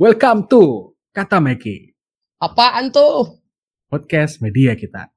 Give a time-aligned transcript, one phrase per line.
[0.00, 1.92] Welcome to Kata Meki,
[2.40, 3.36] Apaan tuh?
[3.90, 5.12] podcast media kita.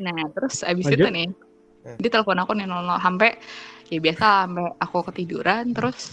[0.00, 0.98] Nah, terus abis Lanjut.
[0.98, 1.28] itu nih,
[2.00, 3.30] dia telepon aku nih 00 sampai
[3.86, 6.10] ya biasa sampai aku ketiduran terus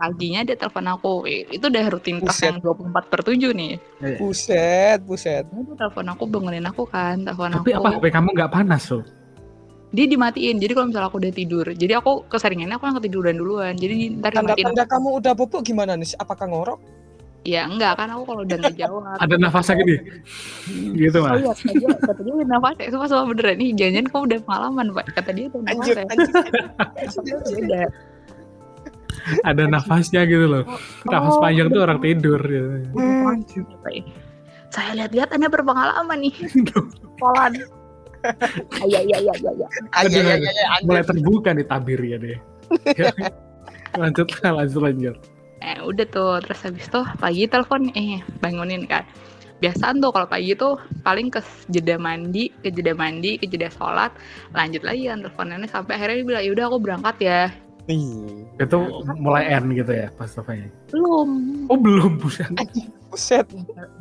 [0.00, 1.12] paginya dia telepon aku.
[1.28, 3.72] Eh, Itu udah rutinitas yang 24 per 7 nih.
[4.16, 5.44] Buset, buset.
[5.46, 7.86] Dia telepon aku bangunin aku kan, telepon Tapi aku.
[7.86, 9.04] apa HP kamu nggak panas tuh?
[9.88, 10.60] Dia dimatiin.
[10.60, 13.72] Jadi kalau misalnya aku udah tidur, jadi aku keseringannya aku yang ketiduran duluan.
[13.72, 14.68] Jadi ntar dimatiin.
[14.68, 16.12] Tanda-tanda kamu udah bobok gimana nih?
[16.20, 16.80] Apakah ngorok?
[17.46, 19.16] Ya enggak kan aku kalau udah ngejawab.
[19.24, 19.96] Ada nafasnya gini,
[21.00, 21.40] gitu Oh mas.
[21.40, 24.38] iya, kata dia, kata dia udah nafas ya, sumpah, sumpah beneran nih, jangan kamu udah
[24.44, 25.04] pengalaman, Pak.
[25.16, 26.32] Kata dia udah nafas Anjir, anjir.
[27.56, 27.82] Beda.
[29.48, 30.64] Ada nafasnya gitu loh.
[31.08, 32.40] Nafas Oh, panjang tuh orang tidur.
[32.44, 32.68] Gitu.
[32.92, 34.02] Ya?
[34.68, 36.34] Saya lihat-lihat Anda berpengalaman nih.
[37.22, 37.52] Polan.
[38.82, 39.50] Iya iya iya iya.
[39.54, 39.68] iya.
[39.94, 42.38] Ayo, ayo, ayo, ayo, Mulai terbuka nih tabirnya deh.
[44.00, 45.16] lanjut, lanjut, lanjut.
[45.58, 49.02] Eh udah tuh terus habis tuh pagi telepon eh bangunin kan.
[49.58, 54.14] Biasaan tuh kalau pagi tuh paling ke jeda mandi, ke jeda mandi, ke jeda sholat,
[54.54, 57.42] lanjut lagi kan teleponannya sampai akhirnya dia bilang ya udah aku berangkat ya.
[57.88, 58.78] Ih, Itu
[59.18, 60.70] mulai end gitu ya pas teleponnya.
[60.94, 61.30] Belum.
[61.66, 62.46] Oh belum, buset.
[63.10, 63.48] Buset,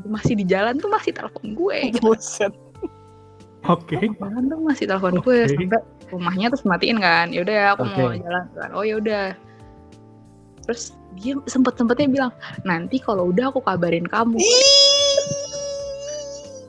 [0.06, 1.78] Masih di jalan tuh masih telepon gue.
[1.90, 2.06] gitu.
[2.06, 2.54] buset.
[3.68, 3.98] Oke.
[4.16, 5.52] Jalan tuh masih telepon gue Oke.
[5.52, 7.28] sampai rumahnya terus matiin kan.
[7.30, 8.20] Ya udah ya aku mau Oke.
[8.20, 8.70] jalan kan.
[8.72, 9.26] Oh ya udah.
[10.64, 10.84] Terus
[11.16, 12.32] dia sempet sempetnya bilang
[12.64, 14.38] nanti kalau udah aku kabarin kamu.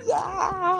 [0.09, 0.25] Ya.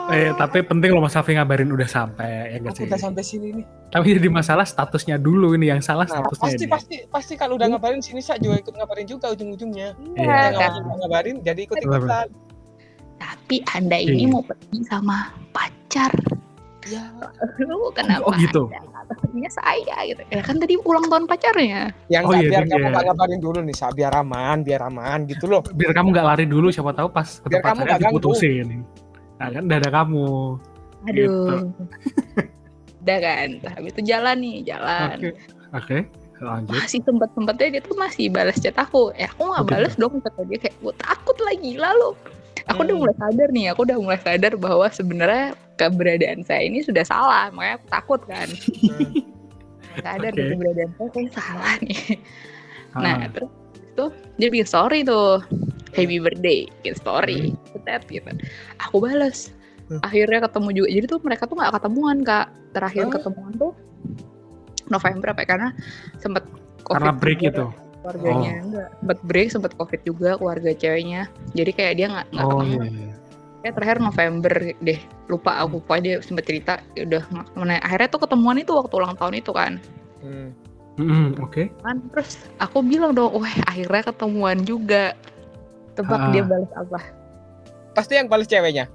[0.09, 2.89] Eh, tapi penting loh Mas Safi ngabarin udah sampai ya nggak Aku sih?
[2.89, 3.65] udah sampai sini nih.
[3.89, 6.71] Tapi jadi masalah statusnya dulu ini yang salah Nah, statusnya pasti ini.
[6.71, 9.93] pasti pasti kalau udah ngabarin sini saya juga ikut ngabarin juga ujung-ujungnya.
[10.17, 10.25] Iya.
[10.25, 10.71] Yang kan.
[10.73, 12.27] ngabarin, ngabarin jadi ikut ikutan.
[13.19, 14.31] Tapi anda ini Iya.
[14.33, 15.17] mau pergi sama
[15.51, 15.77] pacar.
[15.91, 17.03] Ya.
[17.59, 18.23] Lu kenapa?
[18.23, 18.65] Oh, gitu?
[19.09, 20.21] Temennya saya gitu.
[20.29, 21.91] Ya kan tadi ulang tahun pacarnya.
[22.07, 22.71] Yang Oh, iya, biar iya.
[22.71, 23.87] kamu nggak ngabarin dulu nih, Sa.
[23.89, 25.61] biar aman, biar aman gitu loh.
[25.69, 28.03] biar kamu nggak lari dulu siapa tahu pas ke Biar tempat kamu ganggu.
[28.11, 28.67] diputusin
[29.35, 30.25] nah kan udah ada kamu
[31.01, 31.15] Aduh.
[31.15, 31.35] Gitu.
[33.01, 33.49] Udah kan.
[33.65, 35.15] Habis itu jalan nih, jalan.
[35.15, 35.29] oke
[35.73, 35.97] oke
[36.39, 39.11] lanjut Masih sempet-sempetnya dia tuh masih balas chat aku.
[39.13, 39.71] Ya aku nggak Oh, gitu.
[39.71, 42.09] balas dong kata dia kayak gue takut lagi lalu.
[42.67, 43.01] Aku udah Hmm.
[43.01, 45.47] mulai sadar nih, aku udah mulai sadar bahwa sebenarnya
[45.79, 48.49] keberadaan saya ini sudah salah, makanya aku takut kan.
[50.05, 52.19] Sadar nih keberadaan saya kayak salah nih.
[52.99, 55.39] Nah, Ah, terus itu dia bikin story tuh.
[55.95, 57.39] Happy birthday, bikin story.
[57.73, 58.29] Butet gitu.
[58.85, 59.49] Aku balas.
[59.89, 60.03] Hmm.
[60.05, 60.87] Akhirnya ketemu juga.
[60.93, 62.47] Jadi tuh mereka tuh nggak ketemuan, Kak.
[62.75, 63.73] Terakhir ketemuan tuh
[64.93, 65.47] November apa ya?
[65.49, 65.69] Karena
[66.21, 66.43] sempet
[66.85, 67.65] karena break juga itu
[67.99, 72.49] keluarganya enggak sempet break sempet covid juga keluarga ceweknya jadi kayak dia nggak nggak oh
[72.49, 73.13] ketemu iya iya.
[73.59, 77.23] Kayak terakhir November deh lupa aku pokoknya dia sempet cerita ya udah.
[77.57, 79.77] Nah, akhirnya tuh ketemuan itu waktu ulang tahun itu kan
[80.19, 80.51] Hmm.
[80.95, 85.15] Mm-mm, oke kan terus aku bilang dong wah akhirnya ketemuan juga
[85.93, 86.27] tebak Ah.
[86.29, 86.99] dia balas apa
[87.89, 88.85] Pasti yang balas ceweknya.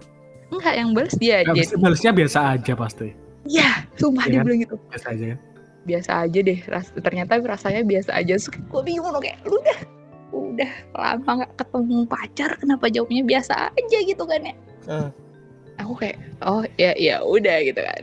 [0.46, 3.08] enggak yang balas dia aja pasti balasnya biasa aja pasti
[3.44, 4.44] iya sumpah Iya dia kan?
[4.44, 5.38] bilang gitu biasa aja kan
[5.82, 9.78] biasa aja deh ras- ternyata rasanya biasa aja Terus gue bingung dong kayak lu udah
[10.34, 15.08] udah lama nggak ketemu pacar kenapa jawabnya biasa aja gitu kan ya Hmm.
[15.76, 18.02] aku kayak oh ya ya udah gitu kan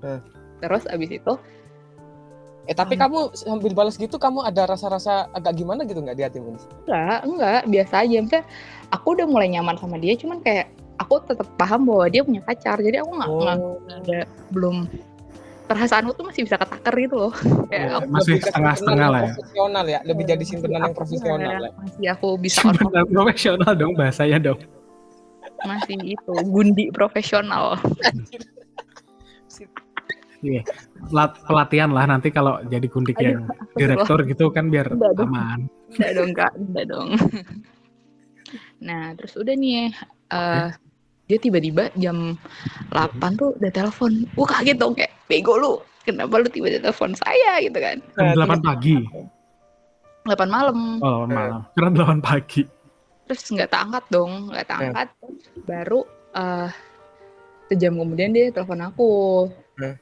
[0.00, 0.20] Hmm.
[0.58, 1.34] terus abis itu
[2.66, 3.06] Eh tapi Hmm.
[3.06, 6.58] kamu sambil balas gitu kamu ada rasa-rasa agak gimana gitu nggak di hatimu?
[6.82, 8.42] enggak enggak biasa aja Maksudnya
[8.90, 10.66] aku udah mulai nyaman sama dia cuman kayak
[10.98, 13.78] aku tetap paham bahwa dia punya pacar jadi aku nggak Oh.
[13.86, 14.90] ada belum
[15.66, 17.32] perasaanku tuh masih bisa ketakar gitu loh.
[17.70, 19.32] Kayak Oh, aku masih setengah-setengah lah ya.
[19.34, 21.70] Profesional ya, lebih jadi simpenan yang profesional ya, ya.
[21.76, 24.58] masih aku bisa Benar profesional dong bahasanya dong.
[25.66, 27.74] Masih itu gundi profesional.
[30.44, 30.62] Iya
[31.08, 33.40] Pelat- pelatihan lah nanti kalau jadi gundik Aduh, yang
[33.72, 35.32] direktur gitu kan biar Enggak dong.
[35.32, 35.58] aman.
[35.90, 36.52] Enggak dong kak.
[36.54, 37.08] Enggak dong.
[38.78, 39.90] Nah terus udah nih
[40.30, 40.68] eh
[41.26, 42.38] dia tiba-tiba jam
[42.94, 44.26] 8 tuh udah telepon.
[44.34, 45.74] Gue kaget dong kayak bego lu
[46.06, 47.58] kenapa lu tiba-tiba telepon saya?
[47.58, 47.98] Gitu kan.
[48.14, 48.96] Jam Nah, 8 pagi?
[50.26, 50.78] 8 malam.
[51.02, 51.66] Oh malam.
[51.74, 52.62] Kira 8 pagi.
[53.26, 55.08] Terus nggak tak angkat dong nggak tak angkat
[55.66, 56.06] baru
[56.36, 56.70] eh
[57.66, 59.10] sejam kemudian dia telepon aku.
[59.76, 59.98] Hmm.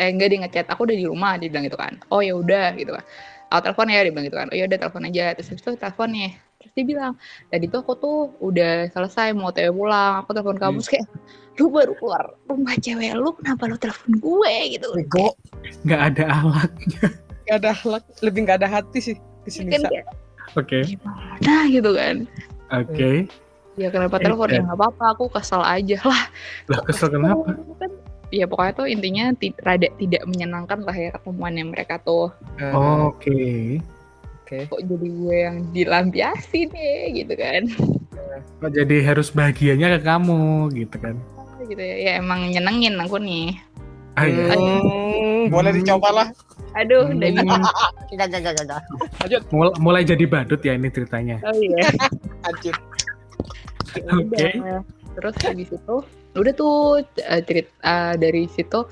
[0.00, 0.66] eh enggak dia ngechat.
[0.72, 1.98] Aku udah di rumah dia bilang gitu kan.
[2.08, 3.04] Oh ya udah gitu kan.
[3.50, 4.48] Aku telepon ya dia bilang gitu kan.
[4.48, 5.34] Oh ya udah telepon aja.
[5.34, 6.30] Terus itu telepon nih
[6.60, 7.12] terus dia bilang
[7.48, 10.20] tadi tuh aku tuh udah selesai mau TW pulang.
[10.20, 10.78] Aku telepon kamu Hmm.
[10.78, 11.06] Terus kayak
[11.56, 14.54] lu baru keluar rumah cewek lu kenapa lu telepon gue?
[14.70, 14.86] Gitu.
[14.94, 15.28] Bego,
[15.82, 16.70] nggak ada alat.
[17.42, 19.70] Nggak ada alat, lebih nggak ada hati sih di sini.
[19.74, 19.88] kan
[20.54, 20.78] oke.
[20.84, 21.54] Gimana?
[21.66, 22.16] Gitu kan.
[22.70, 23.10] Oke.
[23.74, 24.48] Ya kenapa Eh, telepon?
[24.48, 24.54] Eh.
[24.54, 26.22] ya nggak apa-apa aku kesel aja lah.
[26.68, 27.56] Lah kesel kenapa?
[27.76, 27.90] kan
[28.30, 32.30] ya pokoknya tuh intinya ti- rada tidak menyenangkan lah ya ketemuannya mereka tuh.
[32.56, 33.40] Eh, oke
[34.50, 34.66] Oke.
[34.66, 37.62] kok jadi gue yang dilampiasin ya gitu kan
[38.58, 40.40] Kok jadi harus bahagianya ke kamu
[40.74, 41.14] gitu kan.
[41.62, 43.54] gitu ya ya emang nyenengin aku nih
[44.12, 44.50] Ah, iya.
[44.50, 46.26] Hmm, boleh dicoba lah.
[46.72, 47.46] aduh Hmm, bisa
[48.10, 48.82] Enggak, enggak, enggak, enggak.
[49.16, 49.42] Lanjut.
[49.48, 51.38] mul- mulai jadi badut ya ini ceritanya.
[51.40, 51.86] oh iya
[52.44, 52.76] Lanjut.
[53.92, 54.46] Ya Oke.
[54.58, 54.82] udah.
[55.10, 55.96] terus habis itu
[56.32, 56.74] udah tuh
[57.16, 58.82] eh, cerita dari situ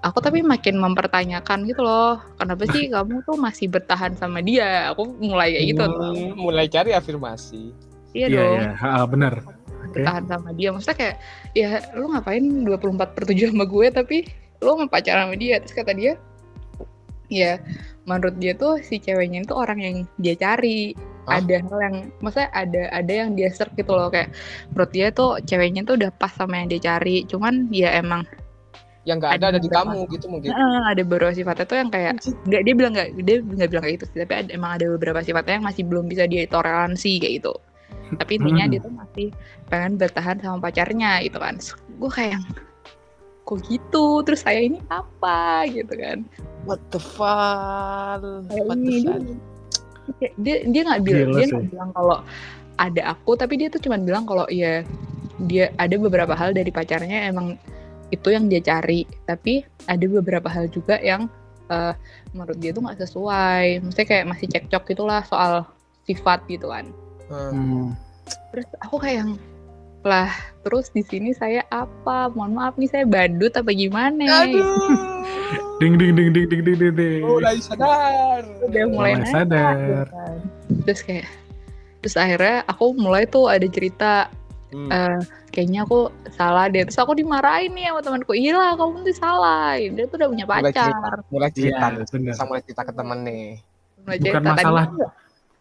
[0.00, 4.90] aku tapi makin mempertanyakan gitu loh kenapa sih kamu tuh masih bertahan sama dia?
[4.92, 5.84] Aku mulai kayak gitu.
[5.84, 7.72] Hmm, mulai cari afirmasi.
[8.16, 8.58] iya Iya dong.
[8.58, 9.34] iya, Ha, benar.
[9.92, 10.68] Bertahan sama dia.
[10.72, 11.16] Maksudnya kayak
[11.52, 14.16] ya lu ngapain 24 per 7 sama gue tapi
[14.60, 15.60] lu mau pacaran sama dia?
[15.60, 16.14] Terus kata dia
[17.30, 17.62] ya
[18.10, 20.96] menurut dia tuh si ceweknya itu orang yang dia cari.
[21.28, 21.38] Hah?
[21.38, 24.08] ada hal yang maksudnya ada ada yang dia serk gitu loh.
[24.10, 24.34] Kayak
[24.72, 27.22] menurut dia tuh ceweknya tuh udah pas sama yang dia cari.
[27.28, 28.24] Cuman ya emang
[29.02, 30.48] Yang enggak ada Ada ada di kamu gitu mungkin.
[30.50, 32.32] eh, ada beberapa sifatnya tuh yang kayak Anjir.
[32.44, 35.20] nggak dia bilang nggak dia nggak bilang kayak gitu sih tapi ada, emang ada beberapa
[35.20, 37.54] sifatnya yang masih belum bisa dia toleransi kayak gitu
[38.12, 38.72] tapi intinya Hmm.
[38.72, 39.26] dia tuh masih
[39.66, 41.54] pengen bertahan sama pacarnya gitu kan
[41.94, 42.44] gue kayak yang,
[43.42, 46.26] kok gitu terus saya ini apa gitu kan
[46.60, 48.20] What the fuck?
[48.52, 49.20] Kayak What the ini fuck?
[50.36, 52.18] dia dia nggak bilang Gila dia nggak bilang kalau
[52.76, 54.82] ada aku tapi dia tuh cuma bilang kalau ya
[55.40, 57.56] dia ada beberapa hal dari pacarnya emang
[58.10, 61.26] itu yang dia cari tapi ada beberapa hal juga yang
[61.66, 61.94] eh,
[62.30, 65.66] menurut dia tuh nggak sesuai maksudnya kayak masih cekcok gitulah soal
[66.04, 66.86] sifat gitu kan
[67.30, 67.54] Hmm.
[67.54, 67.86] Hmm.
[68.50, 69.32] terus aku kayak yang
[70.00, 70.26] lah
[70.60, 74.66] terus di sini saya apa mohon maaf nih saya badut apa gimana Aduh.
[75.78, 76.92] Ding ding ding ding ding ding ding.
[76.92, 77.22] ding.
[77.22, 78.44] Mulai sadar.
[78.60, 79.74] udah mulai Mulai nanya, sadar.
[79.76, 80.36] gitu kan.
[80.84, 81.28] terus kayak
[82.00, 84.28] terus akhirnya aku mulai tuh ada cerita
[84.70, 84.86] Hmm.
[84.88, 85.18] eh,
[85.50, 85.98] kayaknya aku
[86.30, 90.14] salah deh terus aku dimarahin nih sama temanku iya lah kamu tuh salah dia tuh
[90.14, 91.86] udah punya Mulai cerita, pacar mulai cerita.
[91.90, 92.34] Iya, benar.
[92.34, 93.46] Sama cerita ke temen nih.
[94.00, 94.50] Mulai Bukan cerita.
[94.52, 94.88] masalah-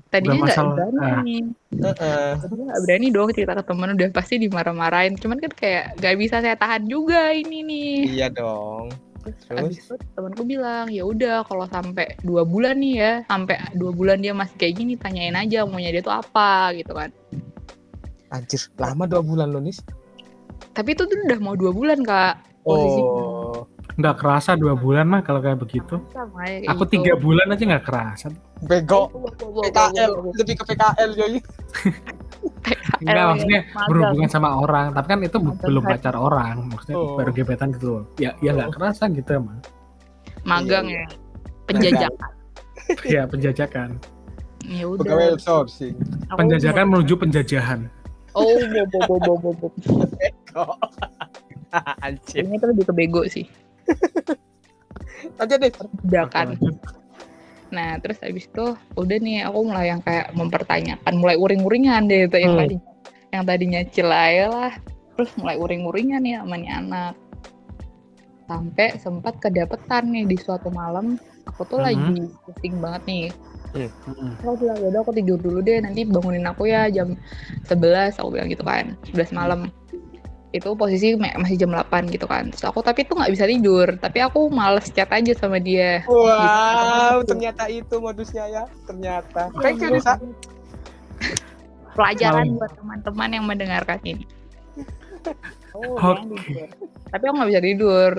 [0.10, 1.38] tadinya nggak- berani
[1.72, 2.30] Heeh.
[2.36, 6.36] tadinya nggak berani dong cerita ke temen udah pasti dimarah-marahin cuman kan kayak gak bisa
[6.40, 8.90] saya tahan juga ini nih Iya dong.
[9.20, 9.60] Terus Terus?
[9.60, 14.18] abis itu temanku bilang ya udah kalau sampai dua bulan nih ya sampai dua bulan
[14.18, 17.10] dia masih kayak gini tanyain aja maunya dia tuh apa gitu kan
[18.30, 19.82] Anjir, lama dua bulan loh, Nis.
[20.70, 23.66] tapi itu tuh udah mau dua bulan kak Oh,
[23.96, 25.98] Nggak kerasa dua bulan mah kalau kayak begitu.
[26.10, 26.94] sama ya kayak Aku gitu.
[26.96, 28.28] tiga bulan aja nggak kerasa.
[28.62, 29.08] bego.
[29.64, 31.36] PKL, lebih ke PKL, Joy.
[33.00, 37.16] Enggak Eh, maksudnya berhubungan sama orang, tapi kan itu belum pacar orang, maksudnya Oh.
[37.16, 38.04] baru gebetan gitu loh.
[38.16, 39.60] Ya ya nggak kerasa gitu emang.
[40.42, 41.08] magang Iya, ya
[41.66, 42.32] penjajakan
[43.06, 43.90] Ya penjajakan.
[44.62, 44.96] ya Pegawai
[45.26, 45.96] udah outsourcing.
[46.28, 47.80] Aku Penjajakan menuju penjajahan.
[48.36, 49.68] Oh bo bo bo bo bo bo
[50.20, 50.66] Bego.
[52.06, 52.44] Anjir.
[52.46, 53.46] ini tuh lebih ke bego sih
[55.38, 55.72] Lanjut deh.
[55.72, 56.58] penjajakan
[57.70, 58.66] Nah, terus abis itu
[58.98, 62.62] udah nih aku mulai yang kayak mempertanyakan, mulai uring-uringan deh itu yang Hmm.
[62.66, 62.76] tadi
[63.30, 64.74] yang tadinya cilaya lah,
[65.14, 67.14] terus mulai uring-uringan nih sama nih anak.
[68.50, 71.86] Sampai sempat kedapetan nih di suatu malam, aku tuh Mhm.
[71.86, 73.26] lagi pusing banget nih.
[73.70, 73.92] Terus
[74.42, 77.14] Aku bilang, yaudah aku tidur dulu deh, nanti bangunin aku ya jam
[77.66, 79.70] 11, aku bilang gitu kan, 11 malam.
[80.50, 82.50] Itu posisi ma- masih jam 8 gitu kan.
[82.50, 86.02] Terus aku tapi tuh nggak bisa tidur, tapi aku males chat aja sama dia.
[86.10, 87.30] Wow, Gitu.
[87.30, 88.64] ternyata itu modusnya ya.
[88.84, 89.54] Ternyata.
[89.62, 90.18] Thank you, Nisa.
[91.94, 92.58] pelajaran Malam.
[92.58, 94.24] buat teman-teman yang mendengarkan ini.
[95.76, 96.70] Oh, tidur.
[97.12, 98.12] Tapi aku nggak bisa tidur.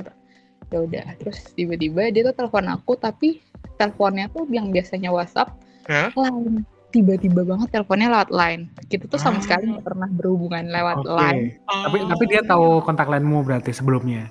[0.71, 3.42] Ya udah, terus tiba-tiba dia tuh telepon aku, tapi
[3.80, 5.56] teleponnya tuh yang biasanya WhatsApp,
[5.88, 6.12] Hah?
[6.12, 6.68] line.
[6.90, 8.68] Tiba-tiba banget teleponnya lewat line.
[8.90, 9.42] Kita tuh sama Ah.
[9.42, 11.08] sekali nggak pernah berhubungan lewat Oke.
[11.08, 11.42] line.
[11.64, 14.26] Tapi tapi dia tahu kontak lainmu berarti sebelumnya.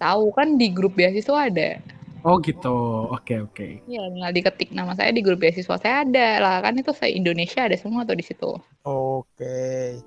[0.00, 1.76] Tahu kan di grup beasiswa ada.
[2.20, 2.72] Oh gitu.
[3.08, 3.84] Oke oke.
[3.84, 6.56] Ya, tinggal diketik nama saya di grup beasiswa saya ada lah.
[6.60, 8.48] Kan itu saya Indonesia ada semua tuh di situ.
[8.84, 10.00] Oke.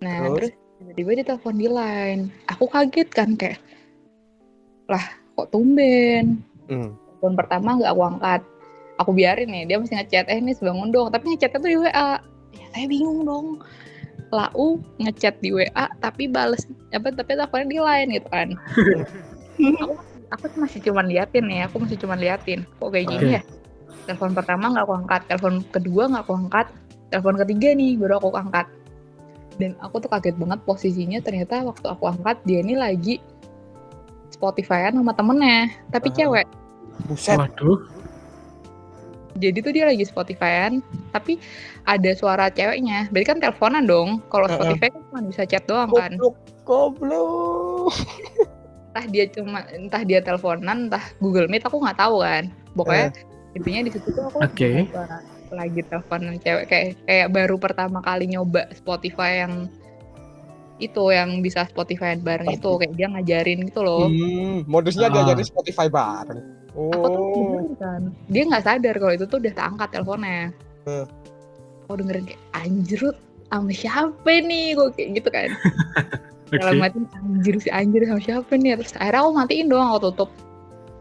[0.00, 0.52] Nah, Terus?
[0.52, 2.22] terus tiba-tiba dia telepon di line.
[2.52, 3.60] Aku kaget kan kayak,
[4.88, 6.40] lah kok tumben?
[6.68, 6.92] Hmm.
[7.26, 8.40] Telepon pertama nggak aku angkat.
[9.02, 11.10] Aku biarin nih, dia masih ngechat, eh nih bangun dong.
[11.10, 12.22] Tapi ngechatnya tuh di WA.
[12.54, 13.58] Ya saya bingung dong.
[14.30, 18.54] Lau ngechat di WA, tapi bales apa tapi teleponnya di line gitu kan.
[19.58, 19.94] aku,
[20.38, 22.62] aku masih cuma liatin nih, aku masih cuma liatin.
[22.78, 23.36] Kok kayak gini Oke.
[23.36, 23.42] ya?
[24.06, 26.66] Telepon pertama nggak aku angkat, telepon kedua nggak aku angkat,
[27.10, 28.70] telepon ketiga nih baru aku angkat
[29.58, 33.18] dan aku tuh kaget banget posisinya ternyata waktu aku angkat dia ini lagi
[34.30, 36.14] Spotify-an sama temennya tapi Ah.
[36.14, 36.46] cewek
[37.04, 37.36] Buset.
[37.36, 37.78] Waduh.
[39.36, 40.80] jadi tuh dia lagi Spotify-an
[41.12, 41.36] tapi
[41.84, 44.48] ada suara ceweknya berarti kan teleponan dong kalau.
[44.48, 46.36] Spotify kan cuma bisa chat doang kan Goblok.
[46.64, 47.92] Goblok.
[48.88, 53.12] entah dia cuma entah dia teleponan entah Google Meet aku nggak tahu kan pokoknya
[53.52, 55.20] intinya di situ tuh aku nyoba
[55.52, 59.68] lagi telepon cewek kayak kayak baru pertama kali nyoba Spotify yang
[60.76, 65.12] itu yang bisa Spotify bareng itu kayak dia ngajarin gitu loh Hmm, modusnya Ah.
[65.12, 66.40] diajarin Spotify bareng.
[66.76, 66.92] Oh.
[66.92, 68.02] aku tuh dengerin kan?
[68.28, 70.52] Dia nggak sadar kalau itu tuh udah terangkat teleponnya.
[70.86, 71.06] Hmm.
[71.86, 73.12] aku dengerin kayak anjir lu
[73.48, 74.76] sama siapa nih?
[74.76, 75.48] Gue kayak gitu kan.
[76.46, 76.62] Oke.
[76.62, 78.78] dalam hati anjir si anjir sama siapa nih?
[78.78, 80.30] Terus akhirnya aku matiin doang aku tutup.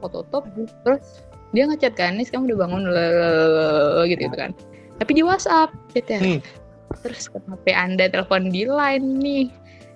[0.01, 0.44] Aku tutup
[0.88, 1.22] terus
[1.53, 2.82] dia ngechat kan nih kamu udah bangun?
[4.10, 4.51] Gitu gitu kan.
[4.98, 6.20] Tapi di WhatsApp chatnya.
[6.24, 6.41] Hmm.
[7.03, 9.46] terus kenapa anda telepon di line nih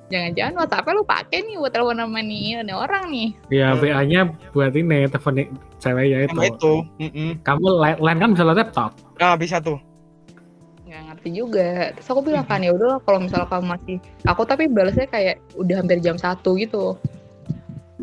[0.10, 4.74] jangan-jangan WhatsApp lu pakai nih buat telepon sama nih ini orang nih Ya WA-nya buat
[4.74, 5.34] ini telepon
[5.80, 6.34] ceweknya itu.
[6.36, 6.74] Sama itu.
[7.00, 7.30] Mm-mm.
[7.46, 8.92] Kamu line kan bisa lewat laptop.
[9.22, 9.80] Nah, bisa tuh.
[10.90, 14.66] nggak ngerti juga terus aku bilang kan ya udah kalau misalnya kamu masih aku tapi
[14.66, 16.98] balasnya kayak udah hampir jam satu gitu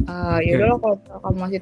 [0.06, 1.60] Eh ya udah kalau misalnya kamu masih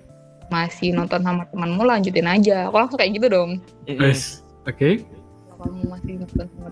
[0.53, 3.51] masih nonton sama temanmu lanjutin aja aku langsung kayak gitu dong.
[3.89, 5.01] Guys, oke.
[5.49, 6.69] kalau kamu masih nonton sama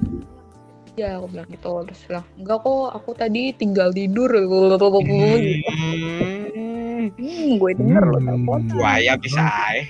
[0.93, 4.53] ya aku bilang gitu terus bilang enggak kok aku tadi tinggal tidur Hmm.
[7.17, 8.27] hmm, gue denger lo Hmm.
[8.29, 9.43] telepon Buaya bisa
[9.75, 9.89] eh.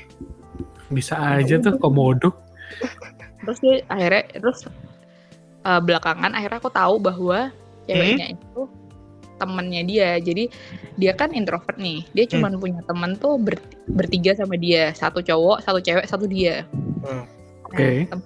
[0.88, 2.30] Bisa aja tuh komodo.
[3.42, 4.58] terus dia akhirnya terus
[5.60, 7.50] eh, belakangan akhirnya aku tahu bahwa
[7.84, 8.62] ceweknya itu
[9.34, 10.46] temennya dia jadi
[10.94, 13.58] dia kan introvert nih dia cuma punya temen tuh ber-
[13.90, 16.62] bertiga sama dia satu cowok satu cewek satu dia
[17.02, 17.26] Hmm.
[17.66, 18.06] Oke.
[18.06, 18.20] Nah,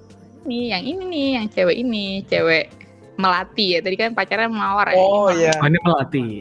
[0.46, 2.70] ini yang ini nih yang cewek ini cewek
[3.18, 4.96] melati ya tadi kan pacarnya mawar ya.
[4.96, 5.52] Oh iya.
[5.58, 6.32] Oh, ini melatih.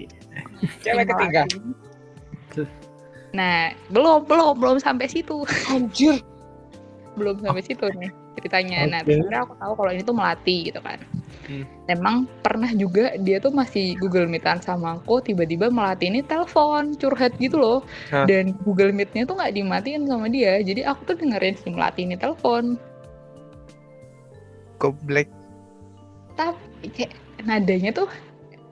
[0.86, 1.12] Cewek Melati.
[1.12, 1.44] ketiga.
[3.36, 6.24] nah belum belum belum sampai situ Anjir.
[7.20, 8.80] belum sampai situ nih ceritanya.
[8.88, 9.08] Nah, Oke.
[9.08, 11.00] terus akhirnya aku tahu kalau ini tuh melati gitu kan.
[11.46, 11.64] Hmm.
[11.86, 17.38] Emang pernah juga dia tuh masih Google Meetan sama aku, tiba-tiba melati ini telepon curhat
[17.38, 17.80] gitu loh.
[18.12, 18.26] Hah?
[18.28, 22.18] Dan Google Meet-nya tuh nggak dimatiin sama dia, jadi aku tuh dengerin si melati ini
[22.18, 22.76] telepon.
[24.78, 25.28] Goblek.
[26.36, 28.10] Tapi kayak nadanya tuh,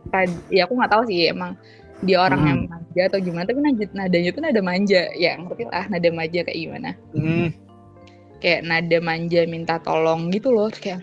[0.10, 1.55] rad- ya aku nggak tahu sih emang
[2.01, 2.50] dia orang Hmm.
[2.50, 6.39] yang manja atau gimana, tapi nad- nadanya tuh nada manja, ya ngerti lah nada manja
[6.43, 6.89] kayak gimana.
[7.13, 7.50] Hmm.
[8.38, 11.00] kayak nada manja minta tolong gitu loh kayak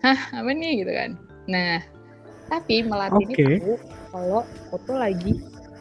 [0.00, 1.10] hah apa nih gitu kan
[1.44, 1.76] nah
[2.48, 3.44] tapi melati ini Oke.
[3.60, 3.74] tahu
[4.08, 5.32] kalau aku tuh lagi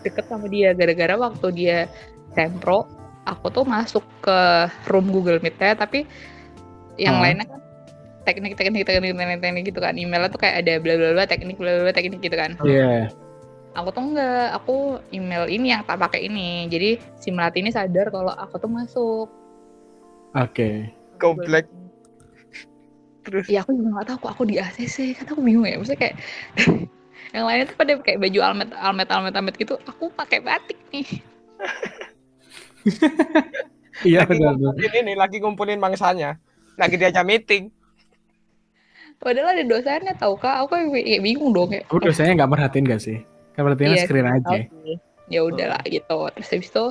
[0.03, 1.77] deket sama dia gara-gara waktu dia
[2.36, 2.84] sempro
[3.24, 4.38] aku tuh masuk ke
[4.91, 6.03] room Google Meet-nya tapi
[6.95, 7.23] yang Hmm.
[7.25, 7.59] lainnya kan
[8.23, 11.57] teknik teknik teknik teknik teknik gitu kan emailnya tuh kayak ada bla bla bla teknik
[11.59, 13.12] bla bla bla teknik gitu kan Iya.
[13.73, 14.75] aku tuh enggak aku
[15.12, 19.27] email ini yang tak pakai ini jadi si melati ini sadar kalau aku tuh masuk
[20.33, 20.89] Oke.
[21.21, 21.69] Goblek.
[23.21, 26.09] Terus ya aku juga gak tahu kok aku di ACC kan aku bingung ya maksudnya
[26.09, 26.15] kayak
[27.38, 31.05] yang lainnya tuh pada kayak baju almet almet almet almet gitu aku pakai batik nih
[34.03, 34.57] Iya benar.
[34.75, 36.35] ini, lagi ngumpulin mangsanya.
[36.75, 37.70] Lagi diajak meeting.
[39.15, 43.00] padahal ada dosennya tahu kak aku kayak bingung dong kayak Aku biasanya nggak merhatiin gak
[43.00, 43.18] sih?
[43.56, 44.58] Kan perhatiin Iya, screen aja.
[45.25, 46.86] ya udahlah gitu terus habis itu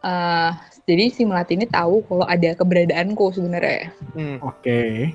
[0.00, 0.50] eh
[0.88, 4.40] jadi si melati ini tahu kalau ada keberadaanku sebenarnya Hmm.
[4.40, 5.12] Oke.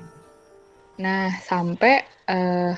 [0.96, 2.72] nah sampai eh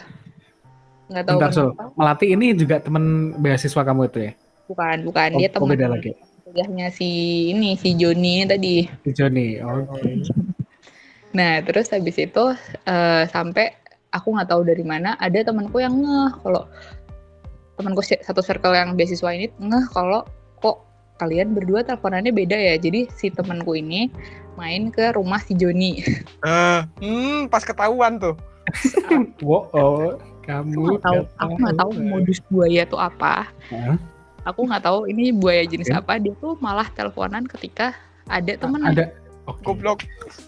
[1.06, 3.04] nggak tahu Bentar, kenapa Melati ini juga temen
[3.36, 4.32] beasiswa kamu itu ya?
[4.64, 6.12] bukan bukan Oh, dia oh, teman beda lagi.
[6.42, 7.08] kuliahnya si
[7.52, 9.60] ini si Joni ini tadi Si Joni.
[9.60, 10.24] Oke.
[11.36, 12.44] Nah, terus habis itu
[12.88, 13.76] eh, sampai
[14.12, 16.64] aku nggak tahu dari mana ada temanku yang ngeh kalau
[17.76, 20.24] temanku satu circle yang beasiswa ini ngeh kalau
[20.58, 20.82] kok
[21.20, 22.74] kalian berdua teleponannya beda ya.
[22.80, 24.08] Jadi si temanku ini
[24.58, 26.02] main ke rumah si Joni.
[26.38, 28.38] Eh, hmm, pas ketahuan tuh.
[29.42, 30.14] Wow, oh,
[30.48, 33.50] Aku kamu nggak tahu, aku nggak tahu modus buaya itu apa.
[33.68, 33.96] Hah?
[34.48, 35.98] Aku nggak tahu ini buaya jenis Oke.
[36.00, 36.12] apa.
[36.16, 37.92] Dia tuh malah teleponan ketika
[38.30, 38.88] ada temennya.
[38.96, 39.04] Ada.
[39.44, 39.60] Oke.
[39.64, 40.00] Goblok.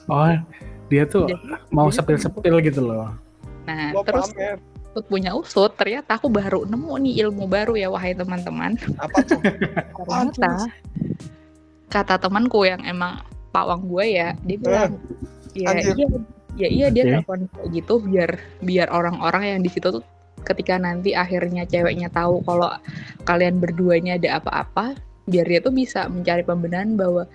[0.09, 0.33] Oh,
[0.91, 3.15] dia tuh Jadi- mau sepil-sepil gitu loh.
[3.65, 4.59] Nah, Gua terus pamer.
[4.91, 8.75] usut punya usut, ternyata aku baru nemu nih ilmu baru ya wahai teman-teman.
[8.99, 9.39] Apa tuh?
[9.97, 10.67] ternyata
[11.91, 13.19] kata temanku yang emang
[13.51, 14.95] pawang gue ya dia bilang
[15.59, 15.95] ya anjir.
[15.99, 16.07] iya
[16.55, 17.11] ya iya dia Oke.
[17.19, 18.31] telepon kayak gitu biar
[18.63, 20.05] biar orang-orang yang di situ tuh
[20.47, 22.71] ketika nanti akhirnya ceweknya tahu kalau
[23.27, 24.95] kalian berduanya ada apa-apa
[25.27, 27.27] biar dia tuh bisa mencari pembenaran bahwa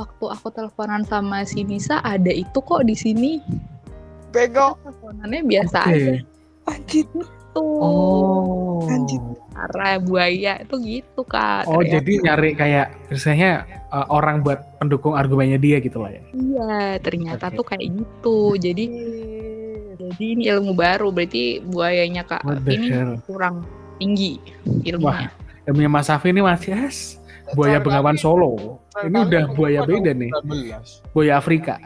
[0.00, 3.32] waktu aku teleponan sama si Nisa ada itu kok di sini
[4.30, 4.80] Bego.
[4.80, 5.92] teleponannya biasa Oke.
[5.92, 6.12] aja
[6.66, 7.06] Anjir.
[7.50, 8.86] tuh Oh.
[8.86, 9.18] Anjir.
[9.50, 13.50] cara buaya itu gitu kak Oh, Ternyata- jadi nyari kayak misalnya
[13.88, 16.22] uh, orang buat pendukung argumennya dia gitu lah ya.
[16.32, 17.56] Iya, ternyata Oke.
[17.60, 18.38] tuh kayak gitu.
[18.56, 18.84] Jadi
[20.00, 21.12] jadi ini ilmu baru.
[21.12, 23.20] Berarti buayanya Kak ini hell?
[23.26, 23.66] kurang
[23.98, 24.40] tinggi
[24.80, 25.28] ilmunya.
[25.68, 27.19] Ilmunya Mas Safi ini masih es.
[27.52, 28.52] Buaya Terakhir Bengawan Solo.
[28.96, 30.30] Ini udah buaya beda nih.
[30.30, 31.12] 19.
[31.12, 31.76] Buaya Afrika.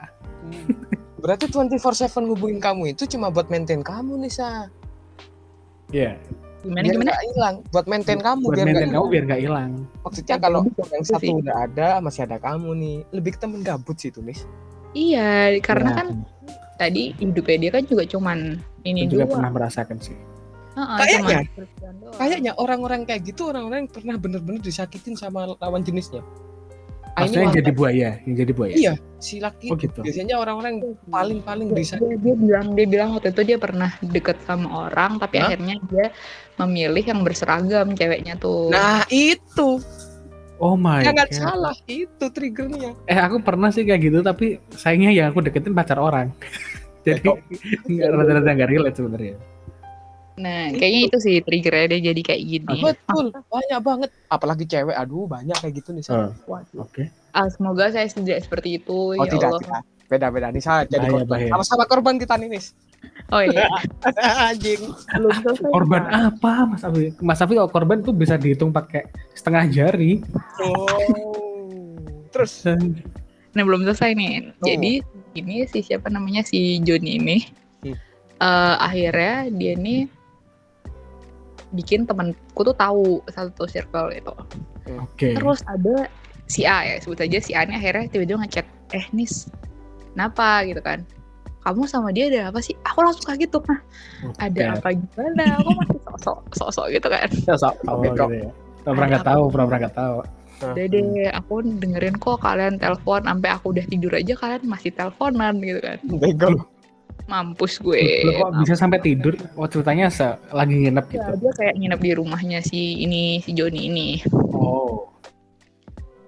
[0.45, 0.77] Hmm.
[1.17, 4.69] Berarti 24/7 hubungin kamu itu cuma buat maintain kamu nih sa.
[5.89, 6.17] Iya.
[6.61, 7.13] Gimana biar gimana?
[7.23, 9.13] hilang, buat maintain kamu Buat biar maintain kamu hilang.
[9.13, 9.71] biar nggak hilang.
[10.01, 11.33] Maksudnya kalau yang satu sih.
[11.37, 12.97] udah ada, masih ada kamu nih.
[13.13, 14.49] Lebih ke temen gabut sih itu, Nis.
[14.93, 16.07] Iya, karena Ya, kan
[16.77, 18.39] tadi hidupnya dia kan juga cuman
[18.83, 19.33] ini juga dua.
[19.37, 20.17] pernah merasakan sih.
[20.75, 21.39] Kayaknya.
[22.19, 26.23] Kayaknya orang-orang kayak gitu orang-orang yang pernah bener-bener disakitin sama lawan jenisnya.
[27.15, 28.75] Ah, Maksudnya yang jadi buaya, yang jadi buaya.
[28.75, 30.03] Iya, si laki Oh, itu gitu.
[30.03, 31.95] biasanya orang-orang yang paling-paling dia, bisa.
[32.03, 35.47] dia, dia bilang dia bilang waktu itu dia pernah deket sama orang tapi Hah?
[35.47, 36.11] akhirnya dia
[36.59, 38.67] memilih yang berseragam ceweknya tuh.
[38.75, 39.79] Nah, itu
[40.59, 41.39] Oh my jangan god.
[41.39, 42.99] salah, itu triggernya.
[43.07, 46.35] Eh aku pernah sih kayak gitu tapi sayangnya yang aku deketin pacar orang.
[47.07, 47.39] Jadi Oh.
[47.87, 49.35] nggak rada-rada nggak relate sebenarnya.
[50.35, 52.79] Nah, kayaknya itu sih triggernya dia jadi kayak gini.
[52.83, 54.11] Betul, banyak banget.
[54.27, 56.03] Apalagi cewek, aduh banyak kayak gitu nih.
[56.45, 56.83] Waduh.
[56.83, 57.07] Oke.
[57.31, 59.15] Ah, semoga saya tidak seperti itu.
[59.15, 59.63] Oh ya tidak, Allah.
[59.63, 59.83] tidak.
[60.05, 61.31] Beda-beda nih saya jadi Bahaya, korban.
[61.33, 61.51] bahaya.
[61.55, 62.67] Sama-sama korban kita nih, Nis.
[63.31, 63.69] Oh iya,
[64.49, 64.81] Anjing.
[65.13, 65.71] belum selesai.
[65.71, 67.13] Korban apa Mas Afi?
[67.21, 70.19] Mas Afi kalau korban tuh bisa dihitung pakai setengah jari.
[70.59, 70.89] Oh.
[72.31, 72.65] Terus
[73.55, 74.51] Nah, belum selesai nih.
[74.51, 74.67] Oh.
[74.67, 74.93] Jadi
[75.37, 77.39] ini si siapa namanya si Joni ini
[77.85, 77.95] Hmm.
[78.41, 80.09] eh, akhirnya dia nih
[81.75, 84.35] bikin temanku tuh tahu satu circle itu.
[84.95, 85.35] Oke.
[85.35, 86.09] Terus ada
[86.47, 89.51] si A ya, sebut aja si A ini akhirnya tiba-tiba ngechat, eh Nis,
[90.15, 91.03] kenapa gitu kan?
[91.65, 92.77] Kamu sama dia ada apa sih?
[92.85, 93.81] Aku langsung kaget tuh, nah
[94.37, 95.45] ada apa gimana?
[95.65, 97.29] Aku masih sok-sok, sok-sok gitu kan.
[97.49, 98.05] Ya, so, oh, kok.
[98.05, 98.51] gitu ya.
[98.85, 100.17] Pernah nggak tahu, pernah nggak tahu.
[100.77, 105.81] Deh, aku dengerin kok kalian telepon, sampai aku udah tidur aja kalian masih teleponan gitu
[105.81, 105.99] kan.
[106.21, 106.74] bego.
[107.25, 108.21] Mampus gue.
[108.29, 109.33] Loh, kok bisa sampai tidur?
[109.57, 111.31] Oh ceritanya se lagi nginep Ya, gitu.
[111.41, 114.09] dia kayak nginep di rumahnya si ini si Joni ini.
[114.53, 115.09] Oh.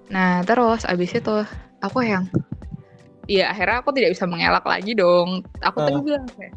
[0.08, 1.36] Nah terus abis itu
[1.80, 2.24] aku yang
[3.26, 5.42] Iya akhirnya aku tidak bisa mengelak lagi dong.
[5.60, 6.02] Aku tadi Ah.
[6.02, 6.54] bilang kayak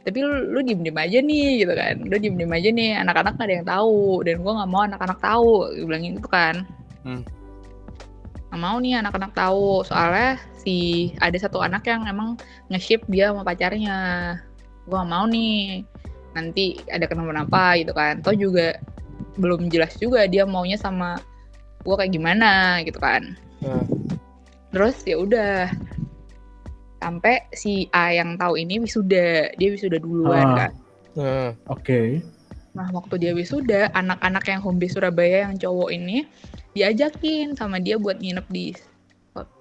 [0.00, 1.94] tapi lu, lu diem diem aja nih gitu kan.
[2.04, 5.18] Lu diem diem aja nih anak-anak gak ada yang tahu dan gua nggak mau anak-anak
[5.18, 5.50] tahu.
[5.72, 6.54] Gue bilang gitu kan.
[7.02, 7.22] Hmm.
[8.50, 12.34] Nggak mau nih anak-anak tahu soalnya si ada satu anak yang emang
[12.66, 13.98] nge-ship dia sama pacarnya.
[14.90, 15.86] Gua nggak mau nih
[16.34, 18.18] nanti ada kenapa-napa gitu kan.
[18.26, 18.74] Toh juga
[19.38, 21.22] belum jelas juga dia maunya sama
[21.86, 23.38] gua kayak gimana gitu kan.
[23.62, 23.86] Nah.
[24.74, 25.70] Terus ya udah
[27.00, 30.56] sampai si A yang tahu ini wisuda, dia wisuda duluan Ah.
[30.66, 30.70] kan.
[31.14, 32.22] Nah, Oke.
[32.70, 36.22] Nah waktu dia wisuda, anak-anak yang home base Surabaya yang cowok ini
[36.72, 38.74] diajakin sama dia buat nginep di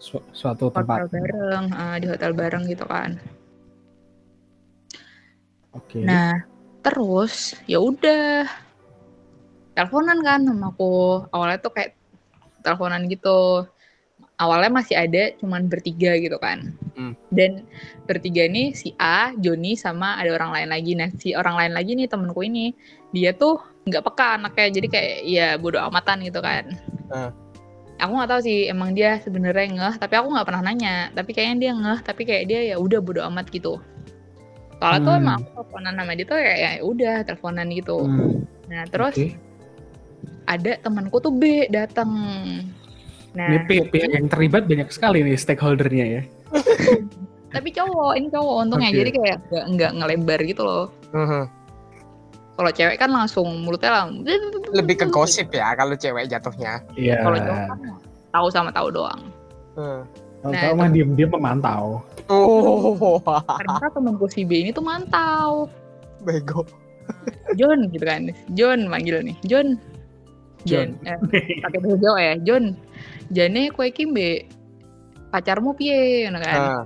[0.01, 0.99] Su- suatu hotel tempat.
[1.13, 3.21] bareng, eh, di hotel bareng gitu kan.
[5.77, 6.01] Oke.
[6.01, 6.41] Nah
[6.81, 8.49] terus ya udah
[9.77, 11.23] teleponan kan sama aku.
[11.29, 11.93] Awalnya tuh kayak
[12.65, 13.63] teleponan gitu.
[14.39, 16.73] Awalnya masih ada cuman bertiga gitu kan.
[16.97, 17.13] Hmm.
[17.29, 17.67] Dan
[18.09, 20.91] bertiga ini si A, Joni sama ada orang lain lagi.
[20.97, 22.73] Nah si orang lain lagi nih temenku ini
[23.13, 24.67] dia tuh nggak peka anaknya.
[24.81, 26.73] Jadi kayak ya bodo amatan gitu kan.
[27.99, 31.11] Aku nggak tahu sih emang dia sebenarnya ngeh, tapi aku nggak pernah nanya.
[31.11, 33.83] Tapi kayaknya dia ngeh, tapi kayak dia ya udah bodo amat gitu.
[34.79, 35.19] Soalnya tuh Hmm.
[35.19, 37.97] emang aku teleponan sama dia tuh kayak ya udah teleponan gitu.
[38.07, 38.31] Hmm,
[38.71, 39.27] Nah terus oke.
[40.47, 42.09] ada temanku tuh B datang.
[43.35, 46.21] Nah Ini pihak yang terlibat banyak sekali nih stakeholdernya ya.
[47.53, 48.97] tapi cowok ini cowok untungnya Oke.
[49.03, 50.85] jadi kayak nggak nggak ngelebar gitu loh.
[51.11, 51.43] mhm.
[52.59, 54.03] Kalau cewek kan langsung mulutnya lah.
[54.77, 56.83] lebih ke gosip ya kalau cewek jatuhnya.
[56.99, 57.23] Iya.
[57.23, 57.79] Kalau cowok kan
[58.29, 59.21] tahu sama tahu doang.
[59.79, 60.03] Hmm.
[60.39, 61.99] Kalau Nah, kamu mah diem-diem memantau.
[62.31, 62.95] Oh,
[63.31, 65.67] Ternyata temanku si B ini tuh mantau.
[66.19, 66.67] bego.
[67.55, 68.27] John gitu kan.
[68.55, 69.35] John manggil nih.
[69.43, 69.79] John.
[70.67, 70.99] John.
[71.03, 71.15] Eh,
[71.63, 72.33] pakai bahasa Jawa ya.
[72.43, 72.75] John.
[73.31, 74.47] Jane kue kimbe.
[75.31, 76.59] Pacarmu piye ngono kan.
[76.59, 76.83] Nah,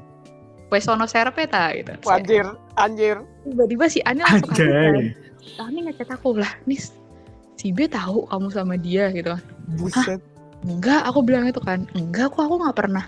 [0.69, 1.93] Kue sono serpe ta gitu.
[2.09, 3.21] anjir, anjir.
[3.45, 5.63] Tiba-tiba si Ani langsung kaget Anjay.
[5.63, 6.95] Ani ngechat aku lah, Nis.
[7.59, 9.43] Si B tahu kamu sama dia gitu kan.
[9.79, 10.19] Buset.
[10.63, 11.85] Enggak, aku bilang itu kan.
[11.93, 13.05] Enggak, kok aku nggak pernah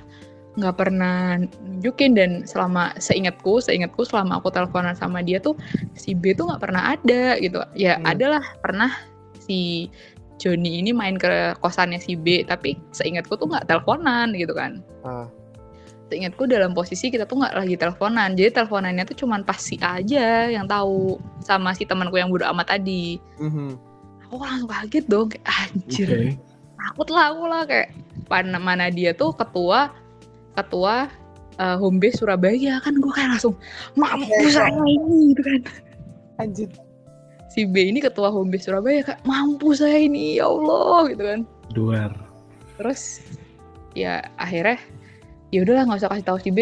[0.56, 1.36] nggak pernah
[1.68, 5.52] nunjukin dan selama seingatku seingatku selama aku teleponan sama dia tuh
[6.00, 8.08] si B tuh nggak pernah ada gitu ya Hmm.
[8.16, 8.88] adalah pernah
[9.36, 9.92] si
[10.40, 15.28] Joni ini main ke kosannya si B tapi seingatku tuh nggak teleponan gitu kan Ah.
[16.06, 19.98] Seingatku dalam posisi kita tuh nggak lagi teleponan jadi teleponannya tuh cuman pas si A
[19.98, 23.74] aja yang tahu sama si temanku yang bodo amat tadi Mhm.
[24.30, 26.30] aku langsung kaget dong kayak anjir Oke.
[26.78, 27.90] takut lah aku lah kayak
[28.30, 29.90] mana mana dia tuh ketua
[30.54, 31.10] ketua
[31.58, 33.58] uh, home base Surabaya kan gue kayak langsung
[33.98, 35.62] mampus saya ini gitu kan
[36.36, 36.70] Anjir.
[37.50, 41.40] si B ini ketua home base Surabaya kak mampus saya ini ya Allah gitu kan
[41.74, 42.12] Duar.
[42.78, 43.26] terus
[43.96, 44.78] ya akhirnya
[45.56, 46.60] ya udahlah nggak usah kasih tahu si B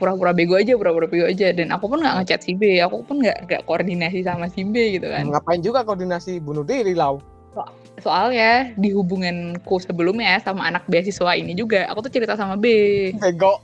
[0.00, 1.52] pura-pura bego aja pura-pura bego aja.
[1.52, 4.96] Dan aku pun nggak ngechat si B aku pun nggak nggak koordinasi sama si B
[4.96, 5.28] gitu kan.
[5.28, 7.20] Ngapain juga koordinasi bunuh diri lau?
[8.00, 12.66] soalnya di hubunganku sebelumnya sama anak beasiswa ini juga aku tuh cerita sama B.
[13.20, 13.60] Bego.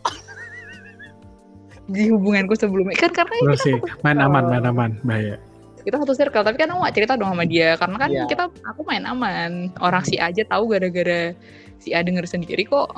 [1.87, 2.99] di hubunganku sebelumnya.
[2.99, 5.39] Kan karena Terus sih, main aman, main aman, bahaya.
[5.87, 7.79] kita satu circle tapi kan aku gak cerita dong sama dia.
[7.79, 8.27] Karena kan Iya.
[8.27, 9.71] kita aku main aman.
[9.79, 11.31] Orang si A aja tahu gara-gara
[11.79, 12.91] si A denger sendiri kok.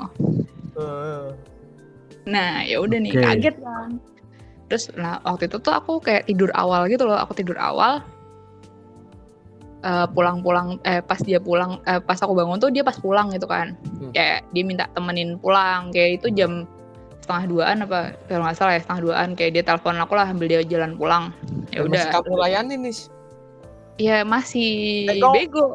[0.73, 1.27] Eh,
[2.29, 3.25] nah ya udah nih Oke.
[3.25, 3.89] kaget kan.
[4.69, 8.05] Terus nah waktu itu tuh aku kayak tidur awal gitu loh aku tidur awal.
[9.79, 13.47] Eh, pulang-pulang eh pas dia pulang eh, pas aku bangun tuh dia pas pulang gitu
[13.49, 13.73] kan.
[13.79, 14.11] Hmm.
[14.13, 16.67] kayak dia minta temenin pulang kayak itu jam
[17.23, 19.27] setengah duaan apa kalau nggak salah ya setengah duaan.
[19.33, 21.33] Kayak dia telepon aku lah ambil dia jalan pulang.
[21.73, 22.05] Ya masih udah.
[22.21, 22.97] kamu layani nih.
[23.99, 24.71] ya masih
[25.11, 25.31] Bego.
[25.35, 25.65] bego.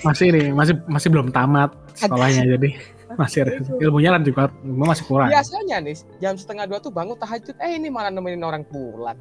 [0.00, 2.70] Masih ini, masih masih belum tamat sekolahnya jadi
[3.18, 3.40] masih
[3.82, 5.28] ilmunya lanjut banget, ilmu masih kurang.
[5.28, 7.58] Biasanya nih jam setengah dua tuh bangun tahajud.
[7.58, 9.18] Eh ini malah nemenin orang pulang.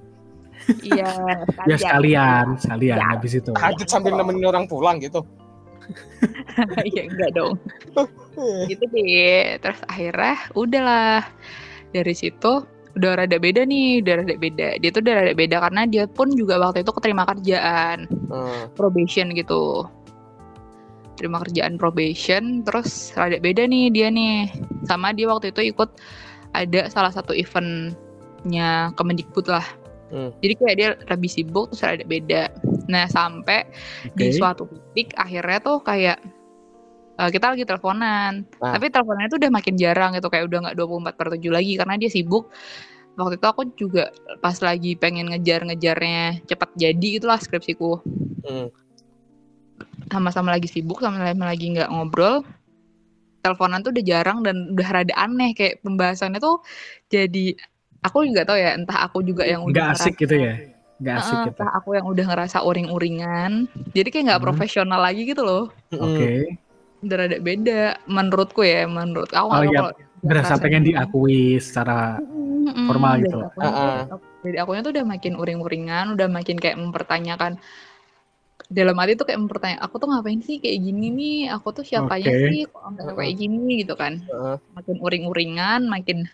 [0.82, 1.14] iya
[1.66, 3.06] Ya sekalian, sekalian Ya.
[3.10, 3.50] habis itu.
[3.54, 5.26] Tahajud sambil nemenin orang pulang gitu.
[6.84, 7.58] Iya enggak dong.
[8.70, 9.58] gitu deh.
[9.62, 11.24] Terus akhirnya udahlah
[11.90, 12.66] dari situ
[12.98, 14.68] udah rada beda nih, udah rada beda.
[14.82, 18.68] Dia tuh udah rada beda karena dia pun juga waktu itu keterima kerjaan Hmm.
[18.74, 19.86] probation gitu.
[21.18, 24.54] Terima kerjaan probation, terus rada beda nih dia nih.
[24.86, 25.90] Sama dia waktu itu ikut
[26.54, 29.66] ada salah satu eventnya Kemendikbud lah.
[30.08, 30.32] Hmm.
[30.40, 32.54] Jadi kayak dia lebih sibuk terus rada beda.
[32.88, 33.68] Nah sampai
[34.16, 34.38] di Oke.
[34.38, 36.22] suatu titik akhirnya tuh kayak
[37.18, 38.78] eh, kita lagi teleponan Nah.
[38.78, 41.94] tapi teleponannya tuh udah makin jarang gitu kayak udah nggak 24 per 7 lagi karena
[41.98, 42.48] dia sibuk
[43.18, 48.00] waktu itu aku juga pas lagi pengen ngejar-ngejarnya cepat jadi itulah skripsiku
[48.48, 48.70] Hmm.
[50.08, 52.44] Sama-sama lagi sibuk sama-sama lagi nggak ngobrol
[53.40, 55.56] teleponan tuh udah jarang dan udah rada aneh.
[55.56, 56.60] Kayak pembahasannya tuh
[57.08, 57.56] jadi
[58.04, 60.54] aku juga tahu ya entah aku juga yang udah Nggak asik ngerasa- gitu ya,
[61.00, 61.60] nggak asik Heeh, gitu.
[61.60, 63.52] entah aku yang udah ngerasa uring-uringan.
[63.96, 64.48] Jadi kayak nggak Hmm.
[64.52, 65.72] profesional lagi gitu loh.
[65.94, 66.28] Oke,
[67.04, 72.18] udah rada beda menurutku ya menurut aku Oh iya, berasa rasanya pengen diakui secara
[72.68, 73.38] Mm-mm, formal gitu.
[73.62, 74.10] Ah,
[74.44, 77.62] dari akunya tuh udah makin uring-uringan udah makin kayak mempertanyakan
[78.68, 81.40] dalam hati tuh kayak mempertanya aku tuh ngapain sih kayak gini nih?
[81.56, 82.48] Aku tuh siapanya Oke.
[82.52, 83.84] sih kok sampai kayak gini?
[83.84, 84.24] Gitu kan.
[84.76, 86.28] Makin uring-uringan makin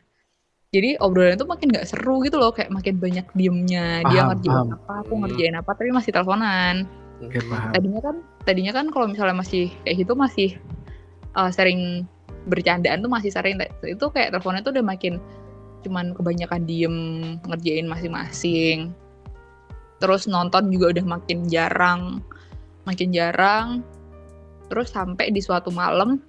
[0.73, 4.01] jadi obrolan itu makin nggak seru gitu loh kayak makin banyak diemnya.
[4.09, 4.73] Dia Paham, ngerjain paham.
[4.73, 6.75] apa aku ngerjain apa tapi masih teleponan.
[7.23, 7.71] Paham.
[7.71, 10.49] tadinya kan tadinya kan kalau misalnya masih kayak gitu masih
[11.37, 12.09] uh, sering
[12.49, 13.61] bercandaan tuh masih sering.
[13.85, 15.21] Itu kayak teleponnya tuh udah makin
[15.83, 16.95] cuman kebanyakan diem
[17.45, 18.95] ngerjain masing-masing
[20.03, 22.19] terus nonton juga udah makin jarang
[22.83, 23.67] makin jarang
[24.67, 26.19] terus sampai di suatu malam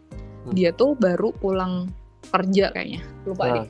[0.45, 0.53] Hmm.
[0.53, 1.89] dia tuh baru pulang
[2.29, 3.55] kerja kayaknya lupa Nah.
[3.57, 3.69] deh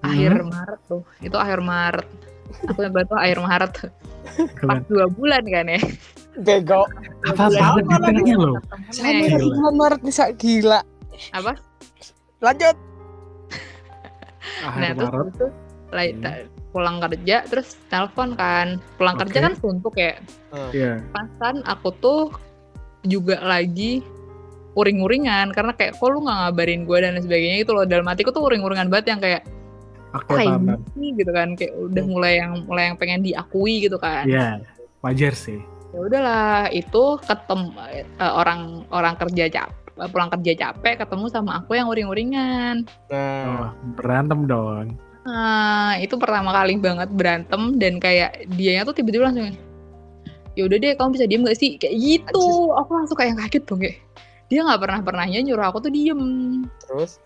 [0.00, 2.06] akhir Maret tuh itu akhir Maret
[2.64, 3.72] aku yang tuh akhir Maret
[4.70, 5.80] pas dua bulan kan ya
[6.40, 6.86] Bego.
[7.26, 8.54] Apa detailnya loh.
[8.88, 10.38] Sama Maret nih Sak.
[10.38, 10.78] gila.
[11.34, 11.52] apa
[12.38, 12.76] Lanjut.
[14.62, 15.28] nah Akhir terus Maret.
[15.28, 15.46] itu
[15.90, 16.46] like, Hmm.
[16.70, 19.44] Pulang kerja terus telepon kan pulang kerja Oke.
[19.44, 20.14] kan suntuk ya
[20.70, 21.02] Iya.
[21.10, 22.22] pasan aku tuh
[23.02, 24.02] juga lagi
[24.72, 28.44] uring-uringan karena kayak kok lu nggak ngabarin gue dan sebagainya gitu loh dalam hatiku tuh
[28.44, 29.42] uring-uringan banget yang kayak
[30.12, 30.62] paham.
[30.66, 30.78] paham.
[30.90, 32.12] gini gitu kan kayak udah Hmm.
[32.12, 34.62] mulai yang mulai yang pengen diakui gitu kan Iya,
[35.00, 35.58] wajar sih.
[35.90, 39.74] ya udahlah itu ketemu eh, orang orang kerja capek
[40.06, 44.94] pulang kerja capek ketemu sama aku yang uring-uringan Nah, Oh, berantem dong.
[45.20, 49.52] Nah, itu pertama kali banget berantem dan kayak dianya tuh tiba-tiba langsung
[50.58, 51.76] ya udah deh kamu bisa diem gak sih?
[51.78, 52.74] Kayak gitu.
[52.74, 53.96] Aku langsung kayak kaget dong kayak
[54.50, 56.22] dia nggak pernah pernahnya nyuruh aku tuh diem.
[56.82, 57.22] Terus?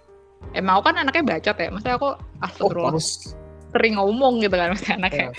[0.52, 3.32] Emang aku kan anaknya bacot ya maksudnya aku oh astagfirullah terus?
[3.74, 5.28] sering ngomong gitu kan maksudnya anaknya.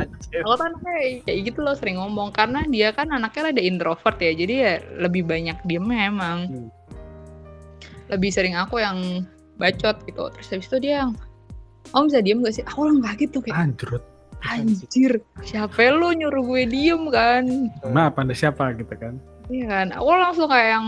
[0.00, 0.40] Anjir.
[0.42, 0.94] aku tuh anaknya
[1.28, 5.28] kayak gitu loh sering ngomong karena dia kan anaknya ada introvert ya jadi ya lebih
[5.28, 6.38] banyak diemnya emang.
[6.50, 6.70] Hmm.
[8.10, 9.22] lebih sering aku yang
[9.60, 11.12] bacot gitu terus habis itu dia yang
[11.90, 12.64] Om bisa diem gak sih?
[12.70, 14.04] Aku orang kaget tuh kayak Anjrot.
[14.40, 17.68] Anjir, siapa lu nyuruh gue diem kan?
[17.84, 19.20] Maaf, anda siapa gitu kan?
[19.52, 20.86] Iya kan, aku langsung kayak yang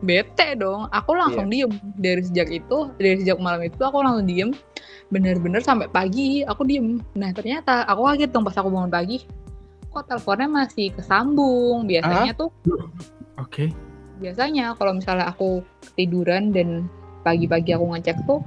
[0.00, 0.88] bete dong.
[0.94, 1.68] Aku langsung diem
[2.00, 4.50] dari sejak itu, dari sejak malam itu aku langsung diem.
[5.12, 7.02] Bener-bener sampai pagi aku diem.
[7.18, 9.28] Nah ternyata aku kaget dong pas aku bangun pagi.
[9.92, 11.84] Kok teleponnya masih kesambung?
[11.88, 12.52] Biasanya tuh,
[13.40, 13.72] Oke.
[14.20, 15.60] biasanya kalau misalnya aku
[15.96, 16.88] tiduran dan
[17.26, 18.38] pagi-pagi aku ngecek tuh,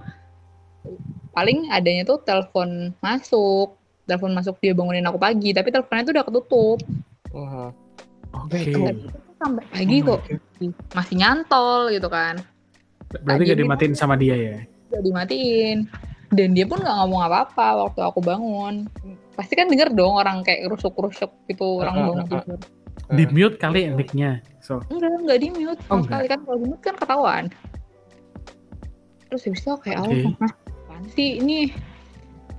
[1.32, 3.76] paling adanya tuh telepon masuk.
[4.08, 6.78] Telepon masuk dia bangunin aku pagi, tapi teleponnya tuh udah ketutup.
[7.30, 7.70] Wah,
[8.34, 8.74] Oke.
[9.40, 10.20] Sampai pagi Oh my kok
[10.92, 12.44] masih nyantol gitu kan
[13.24, 14.58] Berarti gak dimatiin sama dia ya?
[14.90, 15.86] udah dimatiin
[16.30, 18.90] dan dia pun nggak ngomong apa-apa waktu aku bangun
[19.34, 22.42] pasti kan denger dong orang kayak rusuk-rusuk gitu orang Ah, bangun ah, ah.
[22.44, 22.60] tidur
[23.10, 24.42] Di mute kali mic-nya.
[24.60, 27.44] So, enggak enggak di mute Oh, sekali kan kalau di mute kan ketahuan
[29.30, 30.26] terus habis itu kayak Oke.
[30.26, 30.34] oh
[30.84, 31.70] apaan sih ini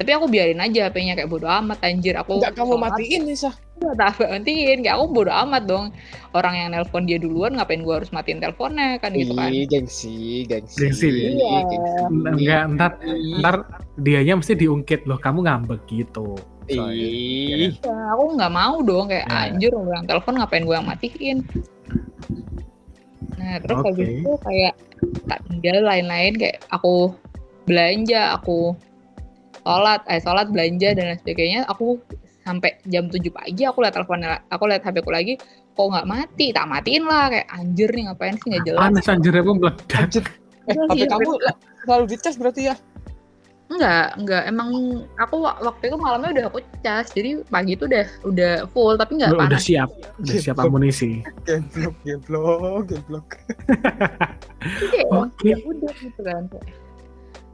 [0.00, 3.50] tapi aku biarin aja HP-nya kayak bodo amat anjir aku Enggak kamu sholat, matiin Nisa.
[3.76, 5.86] Enggak tak matiin kayak aku bodo amat dong
[6.32, 10.48] orang yang nelpon dia duluan ngapain gua harus matiin teleponnya kan gitu kan Ih, gengsi,
[10.48, 10.78] gengsi.
[10.80, 11.08] Gengsi.
[11.36, 11.68] Iya.
[12.08, 12.92] enggak ntar
[13.44, 13.54] ntar
[14.00, 16.32] dianya mesti diungkit loh kamu ngambek gitu.
[16.70, 16.96] Soalnya.
[16.96, 19.52] Ih, Ya, aku nggak mau dong kayak Ya.
[19.52, 21.38] anjir orang telepon ngapain gue yang matiin
[23.38, 23.88] nah terus Oke.
[23.92, 24.74] habis itu kayak
[25.28, 27.14] tak tinggal lain-lain kayak aku
[27.68, 28.74] belanja aku
[29.62, 32.00] sholat eh sholat belanja dan lain sebagainya aku
[32.42, 35.36] sampai jam 7 pagi aku lihat teleponnya aku lihat HP ku lagi
[35.76, 39.32] kok nggak mati tak matiin lah kayak anjir nih ngapain sih nggak jelas Panas anjir
[39.36, 39.92] aku meledak.
[39.94, 40.24] anjir.
[40.68, 41.30] Eh, Iya HP sih, kamu
[41.84, 42.74] selalu dicas berarti ya?
[43.70, 44.42] Enggak, enggak.
[44.44, 44.68] Emang
[45.14, 49.14] aku wa- waktu itu malamnya udah aku cas, jadi pagi itu udah udah full, tapi
[49.16, 49.62] nggak Udah, udah panas.
[49.62, 51.22] siap, udah siap amunisi.
[51.46, 53.26] Geblok, geblok, geblok.
[55.08, 55.46] Oke.
[55.46, 56.50] ya udah gitu kan.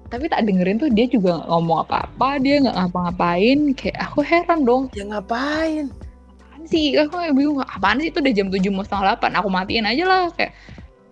[0.06, 3.58] Tapi tak dengerin tuh dia juga ngomong apa-apa, dia nggak ngapa-ngapain.
[3.74, 5.92] Kayak aku heran dong, Ya ngapain?
[6.40, 6.96] apaan sih?
[6.96, 10.04] Aku kayak bingung, apaan sih itu udah jam 7 mau setengah 8, aku matiin aja
[10.06, 10.24] lah.
[10.32, 10.56] Kayak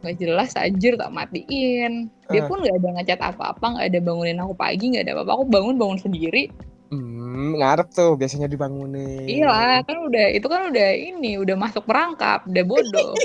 [0.05, 2.13] nggak jelas anjir tak matiin.
[2.29, 2.47] Dia Eh.
[2.47, 5.33] pun nggak ada ngechat apa-apa, nggak ada bangunin aku pagi, nggak ada apa-apa.
[5.35, 6.53] Aku bangun bangun sendiri.
[6.93, 9.25] Hmm, ngarep tuh biasanya dibangunin.
[9.25, 13.17] Iya, kan udah itu kan udah ini, udah masuk perangkap, udah bodoh.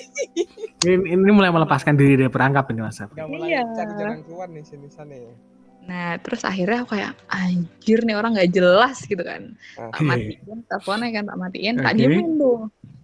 [0.79, 2.97] Ini, ini mulai melepaskan diri dari perangkap ini mas.
[2.97, 3.11] Afif.
[3.11, 3.67] Udah mulai Iya.
[3.75, 5.33] cari jalan keluar nih sini sana ya.
[5.81, 9.59] Nah, terus akhirnya aku kayak anjir nih orang nggak jelas gitu kan.
[9.75, 9.91] Ah.
[9.91, 11.99] Tak matiin teleponnya kan tak matiin, tak Oke.
[11.99, 12.61] diemin dong.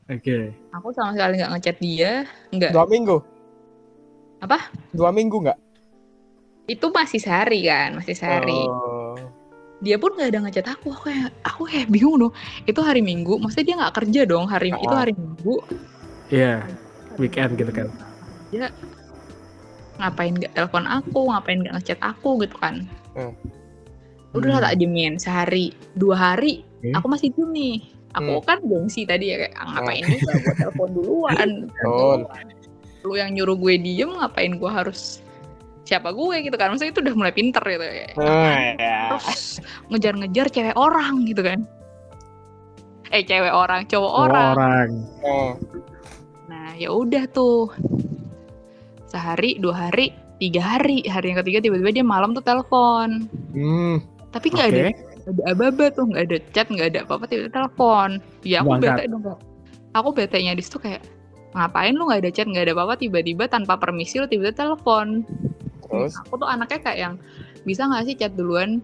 [0.07, 0.37] Oke.
[0.71, 2.11] Aku sama sekali nggak ngechat dia,
[2.49, 2.71] nggak.
[2.71, 3.17] Dua minggu.
[4.45, 4.69] Apa?
[4.93, 5.57] Dua minggu nggak?
[6.65, 8.61] Itu masih sehari kan, masih sehari.
[8.69, 9.17] Oh.
[9.81, 10.93] Dia pun nggak ada ngechat aku.
[10.93, 12.33] Aku kayak aku kayak bingung dong.
[12.63, 15.01] Itu hari Minggu, maksudnya dia nggak kerja dong hari itu Ah.
[15.01, 15.55] hari Minggu.
[16.29, 16.65] Iya,
[17.17, 17.89] weekend gitu kan.
[18.49, 18.69] Dia
[19.97, 22.85] ngapain nggak telepon aku, ngapain nggak ngechat aku gitu kan.
[23.13, 23.33] Hmm.
[24.33, 24.63] Udah Hmm.
[24.63, 26.91] tak diemin sehari, dua hari Oke.
[26.93, 27.77] aku masih diem nih.
[28.15, 28.47] Aku Hmm.
[28.47, 31.47] kan gengsi tadi ya kayak "Ah, ngapain juga gue telepon duluan.
[31.67, 32.19] Betul.
[33.05, 35.21] Lu yang nyuruh gue diem ngapain gue harus
[35.85, 36.73] siapa gue gitu kan.
[36.73, 38.09] Maksudnya itu udah mulai pinter gitu ya.
[38.75, 38.99] Ya.
[39.13, 39.61] Terus
[39.93, 41.61] ngejar-ngejar cewek orang gitu kan.
[43.13, 44.53] Eh cewek orang, cowok Dua orang.
[44.57, 44.89] orang.
[45.21, 45.53] Oh.
[46.49, 47.69] Nah ya udah tuh
[49.05, 50.09] sehari, dua hari,
[50.41, 51.05] tiga hari.
[51.05, 53.29] Hari yang ketiga tiba-tiba dia malam tuh telepon.
[53.53, 54.01] Hmm.
[54.33, 54.75] Tapi nggak Oke.
[54.75, 54.81] ada
[55.25, 58.09] ada aba-aba tuh, nggak ada chat, nggak ada apa-apa, tiba-tiba telepon.
[58.41, 59.23] Ya aku bete dong.
[59.95, 61.05] Aku bete-nya di situ kayak
[61.55, 65.23] ngapain lu nggak ada chat, nggak ada apa-apa, tiba-tiba tanpa permisi lu tiba-tiba telepon.
[65.81, 66.13] Terus?
[66.19, 67.13] Aku tuh anaknya kayak yang
[67.63, 68.83] bisa nggak sih chat duluan?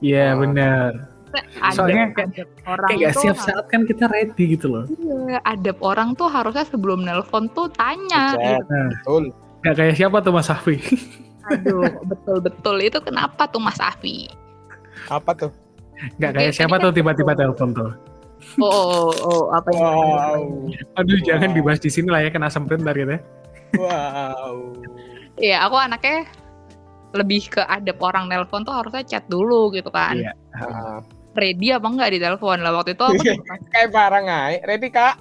[0.00, 0.34] Iya Ah.
[0.34, 0.90] benar.
[1.30, 4.84] Ada, Soalnya kayak- adab orang Kayak gak siap saat kan kita ready gitu loh.
[4.90, 8.34] Iya, adab orang tuh harusnya sebelum nelpon tuh tanya.
[8.34, 8.58] Chat.
[8.58, 8.66] Gitu.
[8.66, 9.24] Nah, Betul.
[9.62, 10.74] gak kayak siapa tuh Mas Safi?
[11.46, 14.26] Aduh, betul-betul itu kenapa tuh Mas Afi?
[15.06, 15.50] Apa tuh?
[16.18, 17.40] Gak Oke, kayak siapa tuh kan tiba-tiba gitu.
[17.46, 17.90] telepon tuh.
[18.56, 20.42] Oh, oh, oh, apa yang Wow.
[20.96, 21.26] Aduh Wow.
[21.28, 23.20] jangan dibahas di sini lah ya kena semprit ntar gitu ya.
[23.76, 24.74] Wow.
[25.36, 26.24] Iya, aku anaknya
[27.10, 30.16] lebih ke adab orang nelpon tuh harusnya chat dulu gitu kan.
[30.16, 30.32] Iya.
[30.54, 30.98] Ah.
[31.30, 34.54] Ready apa enggak di telepon lah waktu itu aku pas- Kayak barang ay.
[34.66, 35.14] Ready kak?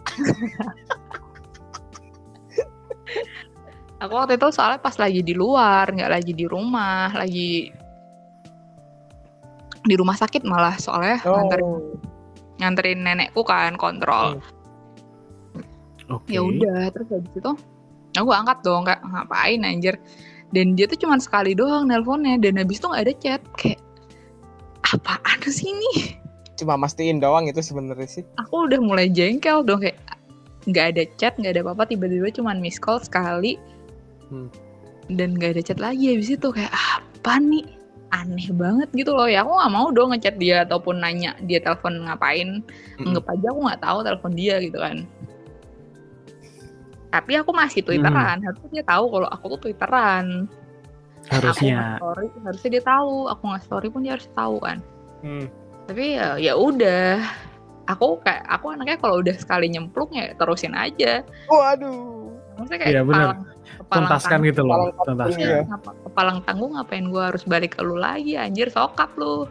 [4.00, 7.70] aku waktu itu soalnya pas lagi di luar, nggak lagi di rumah, lagi
[9.80, 11.36] di rumah sakit malah soalnya Oh.
[11.36, 11.68] nganterin
[12.60, 14.38] nenekku kan kontrol.
[16.10, 16.34] Oke.
[16.34, 17.52] ya udah terus habis itu
[18.18, 19.94] aku angkat dong kayak ngapain anjir
[20.50, 23.78] dan dia tuh cuma sekali doang nelponnya dan habis itu nggak ada chat kayak
[24.90, 26.18] apaan sih ini
[26.58, 28.24] Cuma mastiin doang itu sebenarnya sih.
[28.42, 30.02] aku udah mulai jengkel dong kayak
[30.66, 33.62] nggak ada chat nggak ada apa-apa tiba-tiba cuma miss call sekali
[34.34, 34.50] Hmm.
[35.14, 37.66] dan nggak ada chat lagi habis itu kayak apa nih
[38.10, 39.46] aneh banget gitu loh ya.
[39.46, 42.62] Aku nggak mau dong ngechat dia ataupun nanya dia telepon ngapain.
[43.02, 45.06] Anggap aja aku nggak tahu telepon dia gitu kan.
[47.10, 48.38] Tapi aku masih twitteran.
[48.46, 50.46] Harusnya dia tahu kalau aku tuh twitteran.
[51.30, 51.98] Harusnya.
[51.98, 53.16] aku nge-story, harusnya dia tahu.
[53.30, 54.78] Aku nggak story pun dia harus tahu kan.
[55.20, 55.52] Hmm.
[55.90, 57.18] tapi ya ya udah.
[57.90, 61.26] Aku kayak aku anaknya kalau udah sekali nyemplung ya terusin aja.
[61.50, 62.30] Waduh.
[62.60, 63.40] Maksudnya kayak Iya, kepalang
[63.90, 64.70] Tuntaskan tanggung- gitu loh.
[64.70, 65.40] Palang tanggung, Tuntaskan.
[65.42, 65.58] iya.
[65.64, 69.48] ngapa- kepalang tanggung ngapain gua harus balik ke lu lagi anjir sokap lu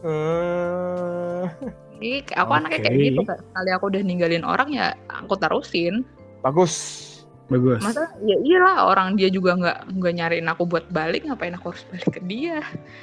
[0.00, 1.44] Eh.
[1.92, 6.00] Jadi aku anaknya kayak gitu sekali aku udah ninggalin orang ya aku terusin
[6.40, 7.06] Bagus.
[7.46, 7.82] Bagus.
[7.82, 11.84] Masa ya iyalah orang dia juga nggak nggak nyariin aku buat balik ngapain aku harus
[11.84, 12.62] balik ke dia.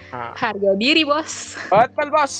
[0.10, 0.32] Ah.
[0.34, 1.60] Harga diri bos.
[1.68, 2.34] Betul bos.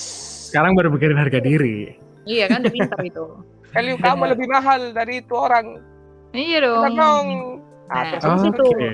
[0.48, 2.00] Sekarang baru mikirin harga diri.
[2.24, 3.26] Iya kan udah pintar itu.
[3.70, 5.84] Value kamu lebih mahal dari itu orang.
[6.32, 6.94] Iya dong.
[6.94, 7.28] dong.
[7.88, 8.90] Nah, Ah, terus itu, Oke.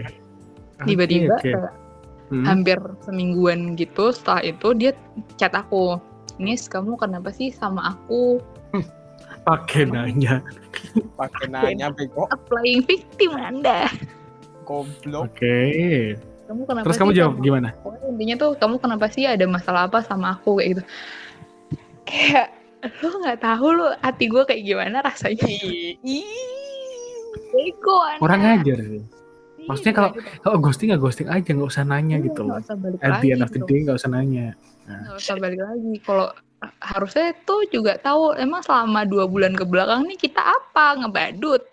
[0.84, 1.42] Tiba-tiba oke.
[1.44, 1.74] kayak
[2.28, 2.46] Hmm.
[2.50, 4.92] hampir semingguan gitu setelah itu dia
[5.36, 6.02] chat aku.
[6.36, 8.42] Nis kamu kenapa sih sama aku
[9.48, 10.42] Pakai nanya.
[11.14, 13.86] pakai nanya bego applying victim anda?
[14.64, 15.30] goblok.
[15.30, 16.16] Oke.
[16.48, 17.70] Kamu kenapa Terus sih kamu jawab sama gimana?
[17.84, 20.84] Pokoknya intinya tuh kamu kenapa sih ada masalah apa sama aku kayak gitu
[22.04, 22.48] kayak
[23.00, 25.96] lo nggak tahu lo hati gue kayak gimana rasanya ih.
[27.54, 29.00] Bego Kurang ajar sih.
[29.00, 30.14] Iya, maksudnya kalau-.
[30.42, 32.58] Kalau ghosting ya ghosting aja, nggak usah nanya Iya, gitu loh.
[32.60, 34.58] nggak At the end of the day nggak usah nanya.
[34.84, 36.28] nggak usah balik lagi kalau
[36.82, 41.64] harusnya tuh juga tahu emang selama dua bulan ke belakang nih kita apa ngebadut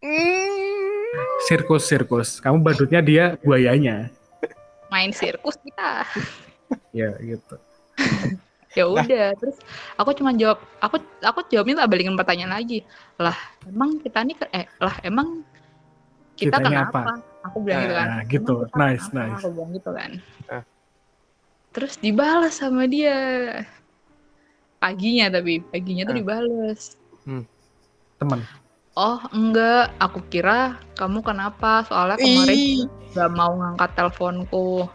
[0.00, 1.12] Hmm.
[1.42, 2.40] Sirkus sirkus.
[2.40, 4.08] Kamu badutnya dia buayanya.
[4.88, 6.02] main sirkus kita
[6.96, 7.54] Ya gitu.
[8.70, 9.58] ya udah terus
[9.94, 14.52] aku cuma jawab aku aku jawabnya tak balikin pertanyaan lagi lah emang kita nih ke-
[14.52, 15.42] eh lah emang
[16.34, 17.14] kita Kitanya kenapa apa?
[17.42, 18.54] aku bilang gitu kan Nah, "Emang gitu.
[18.62, 19.36] kita Nice, kenapa?" nice.
[19.36, 20.10] aku bilang gitu kan
[20.48, 20.62] Ah.
[21.70, 23.18] terus dibalas sama dia
[24.78, 26.18] paginya tapi paginya tuh Ah.
[26.18, 26.82] dibales
[28.16, 28.40] Teman.
[28.92, 30.58] oh enggak aku kira
[30.94, 32.84] kamu kenapa soalnya kemarin Ih.
[33.10, 34.86] gak mau ngangkat teleponku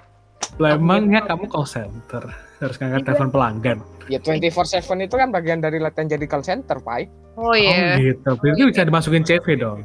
[0.55, 1.29] Lah Aku emangnya gitu.
[1.29, 2.23] kamu call center
[2.57, 3.07] harus ngangkat Iya.
[3.07, 3.77] telepon pelanggan.
[4.05, 7.05] Ya 24/7 itu kan bagian dari latihan jadi call center, Pak.
[7.35, 8.31] oh Oh iya gitu.
[8.31, 8.87] Berarti Oh, bisa iya.
[8.87, 9.79] dimasukin CV dong.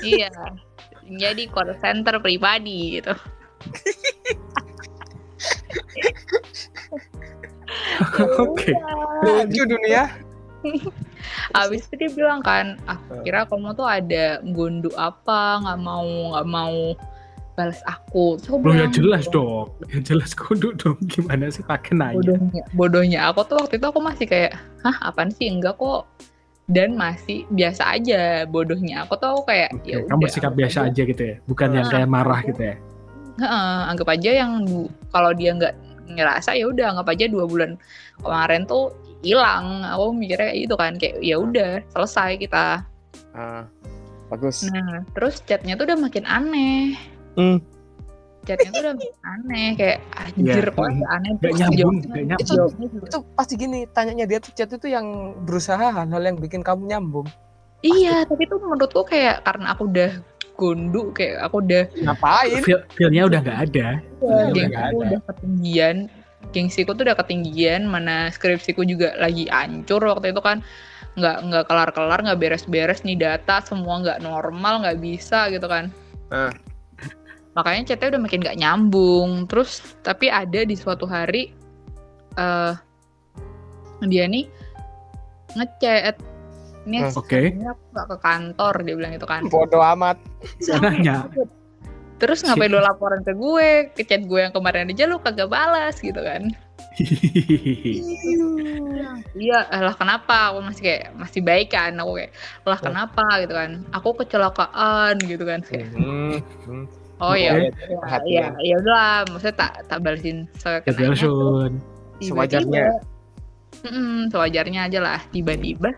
[0.00, 0.28] iya
[1.12, 3.12] jadi call center pribadi gitu
[8.38, 8.72] Oke.
[9.24, 10.08] Lucu dunia.
[11.58, 16.46] Abis itu dia bilang kan, aku kira kamu tuh ada gundu apa, nggak mau nggak
[16.48, 16.76] mau
[17.62, 18.36] balas aku.
[18.36, 19.66] Terus aku Belum ya jelas dong.
[19.88, 20.98] Ya jelas kudu dong.
[21.06, 22.18] Gimana sih pakai nanya?
[22.18, 26.04] Bodohnya, bodohnya aku tuh waktu itu aku masih kayak, hah apaan sih enggak kok.
[26.66, 29.04] Dan masih biasa aja bodohnya.
[29.04, 31.36] Aku tuh aku kayak, Oke, ya kamu anggap biasa aja gitu ya.
[31.44, 32.48] Bukan yang Nah, kayak marah aja.
[32.48, 32.76] gitu ya.
[33.32, 34.52] Heeh, anggap aja yang
[35.08, 35.74] kalau dia nggak
[36.12, 37.76] ngerasa ya udah anggap aja dua bulan
[38.20, 39.82] kemarin tuh hilang.
[39.84, 42.86] Aku mikirnya kayak gitu kan, kayak ya udah selesai kita.
[43.34, 43.64] Ah,
[44.30, 44.62] bagus.
[44.70, 46.94] Nah, terus chatnya tuh udah makin aneh.
[47.34, 47.58] Hmm.
[48.42, 51.30] Chatnya tuh udah aneh, kayak anjir Iya, kok aneh.
[51.38, 52.42] Gak nyambung, gak nyambung.
[52.42, 55.06] Itu- jawabnya juga- Itu pasti gini, tanyanya dia tuh chat itu yang
[55.46, 57.30] berusaha hal-hal yang bikin kamu nyambung.
[57.82, 60.10] Iya, tapi tuh menurutku kayak karena aku udah
[60.54, 62.62] gondu, kayak aku udah Ngapain?
[62.62, 63.88] Feel, feelnya udah nggak ada.
[64.18, 64.98] udah gengsiku nggak ada.
[64.98, 65.96] udah ketinggian.
[66.50, 70.66] Gengsiku tuh udah ketinggian, mana skripsiku juga lagi hancur waktu itu kan.
[71.14, 75.94] Nggak nggak kelar-kelar, nggak beres-beres nih data, semua nggak normal, nggak bisa gitu kan.
[76.26, 76.50] Ah.
[77.52, 79.30] Makanya chatnya udah makin nggak nyambung.
[79.46, 81.52] Terus tapi ada di suatu hari
[82.34, 82.72] eh
[84.02, 84.48] dia nih
[85.52, 86.16] ngechat
[86.82, 86.98] ini.
[87.06, 87.52] Oke.
[87.52, 90.16] sebenarnya aku nggak ke kantor dia bilang gitu kan Bodoh amat.
[90.82, 91.28] Nanya.
[92.18, 95.98] terus ngapain lo laporan ke gue ke chat gue yang kemarin aja lo kagak balas
[95.98, 96.54] gitu kan
[99.34, 102.30] iya lah kenapa aku masih kayak masih baik kan aku kayak
[102.62, 102.84] lah Oh.
[102.86, 106.38] kenapa gitu kan aku kecelakaan gitu kan Kayak, Hmm.
[106.66, 106.84] hmm.
[107.22, 108.50] Oh ya Oke, ya perhatian.
[108.60, 109.16] ya udahlah.
[109.30, 111.14] Maksudnya tak tak balesin sekenanya.
[112.20, 112.86] Sewajarnya.
[113.82, 115.18] Mm, sewajarnya aja lah.
[115.30, 115.90] Tiba-tiba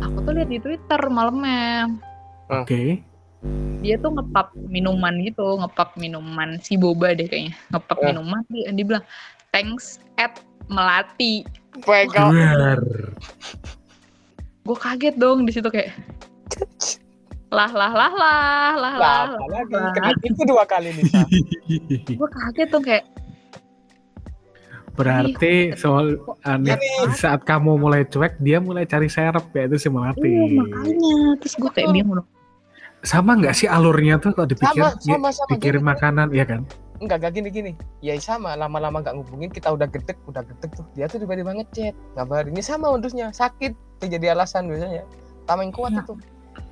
[0.00, 1.86] aku tuh lihat di Twitter malamnya.
[2.50, 3.04] Oke.
[3.80, 7.56] dia tuh ngepap minuman gitu ngepap minuman si boba deh kayaknya.
[7.72, 8.06] Ngepap Eh.
[8.12, 9.04] minuman dia, dia bilang
[9.48, 10.36] thanks at
[10.68, 11.48] melati.
[14.60, 15.96] Gue kaget dong di situ kayak
[17.50, 19.22] lah lah lah lah lah lah,
[19.66, 19.90] Lah.
[19.90, 21.04] Kena itu dua kali nih.
[22.18, 23.04] Gue kaget dong kayak
[24.90, 27.08] Berarti soal aneh Gini.
[27.08, 30.28] di saat kamu mulai cuek, dia mulai cari serep ya itu si melati.
[30.28, 32.28] iya makanya terus gue kayak bingung dong
[33.00, 35.48] Sama nggak sih alurnya tuh kalau dipikir Sama, sama, sama.
[35.50, 35.88] dikirim Gini.
[35.88, 36.60] makanan, ya kan?
[37.00, 37.72] Enggak, enggak gini-gini.
[37.98, 40.84] Ya sama, lama-lama nggak ngubungin, kita udah gedek, udah gedek tuh.
[40.92, 41.96] Dia tuh tiba-tiba ngechat.
[42.12, 43.72] Ngabarin, ini sama modusnya, sakit.
[43.72, 45.08] Itu jadi alasan biasanya.
[45.48, 46.04] Tameng kuat Nah.
[46.04, 46.12] itu.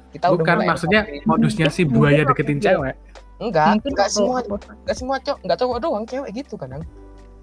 [0.08, 2.94] Kita udah Bukan mulai maksudnya modusnya si Mungkin buaya waktu deketin dia- cewek.
[3.38, 6.82] Enggak, mungkin enggak semua, enggak semua cowok, enggak cowok doang, cewek gitu kadang.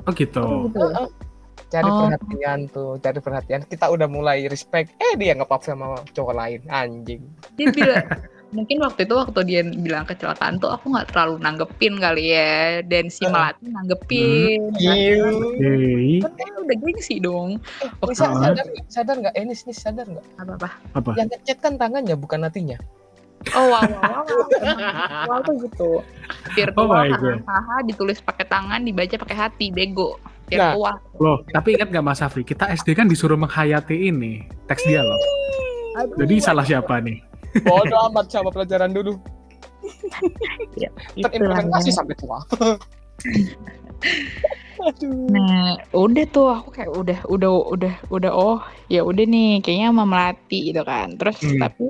[0.04, 0.44] Oh gitu.
[0.44, 0.88] Oh, gitu.
[1.66, 1.98] Cari Oh.
[2.06, 3.62] perhatian tuh, cari perhatian.
[3.64, 4.92] Kita udah mulai respect.
[4.98, 7.24] Eh dia ngepap sama cowok lain, anjing.
[7.56, 8.06] dia bilang
[8.52, 13.08] mungkin waktu itu waktu dia bilang kecelakaan tuh aku nggak terlalu nanggepin kali ya dan
[13.08, 13.26] si.
[13.26, 15.26] Melati nanggepin Iya.
[15.26, 15.74] Oke.
[16.22, 18.38] kan udah gengsi dong Eh, Nisa, Ah.
[18.44, 18.86] sadar nggak?
[18.88, 19.34] Sadar nggak?
[19.34, 20.26] Eh, Nis, sadar nggak?
[20.38, 21.10] apa apa Apa?
[21.16, 22.78] Yang ngechat kan tangannya bukan hatinya.
[23.54, 24.42] oh wow wow wow
[25.28, 25.92] wow tuh gitu
[26.52, 26.98] virtual Oh
[27.44, 30.18] hahaha ditulis pakai tangan dibaca pakai hati bego
[30.48, 30.72] Nah.
[30.72, 32.42] virtual Loh, tapi ingat nggak Mas Afri?
[32.42, 35.18] Kita SD kan disuruh menghayati ini teks dia loh.
[35.96, 37.18] Aduh, Jadi salah siapa nih?
[37.64, 39.16] Bodoh amat sama pelajaran dulu.
[41.16, 41.96] itulah Terimplementasi ya.
[42.02, 42.40] sampai tua.
[44.76, 45.32] Aduh.
[45.32, 48.60] Nah, udah tuh aku kayak udah udah udah udah oh
[48.92, 51.16] ya udah nih kayaknya sama melati gitu kan.
[51.16, 51.62] Terus Hmm.
[51.64, 51.86] tapi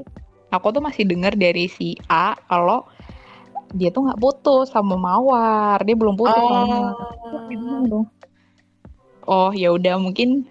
[0.53, 2.85] aku tuh masih dengar dari si A kalau
[3.73, 6.93] dia tuh nggak putus sama Mawar, dia belum putus sama Mawar.
[7.49, 8.05] Dia bilang dong,
[9.25, 10.45] Oh ya udah mungkin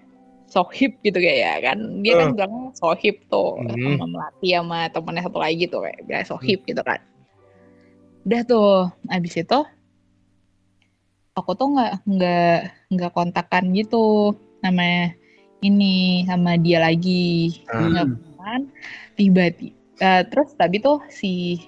[0.55, 1.77] sohib gitu kayak ya kan.
[1.99, 2.33] Dia kan Eh.
[2.39, 3.99] bilang sohib tuh Hmm.
[3.99, 6.99] sama melati sama temennya satu lagi tuh kayak bilang sohib gitu kan.
[8.23, 9.59] Udah tuh, abis itu
[11.35, 12.57] aku tuh nggak nggak
[12.95, 14.31] nggak kontakan gitu
[14.63, 15.11] sama
[15.59, 17.91] ini sama dia lagi Hmm.
[17.91, 18.07] nggak
[18.39, 18.61] kan
[19.19, 21.59] tiba-tiba eh, terus tapi tuh si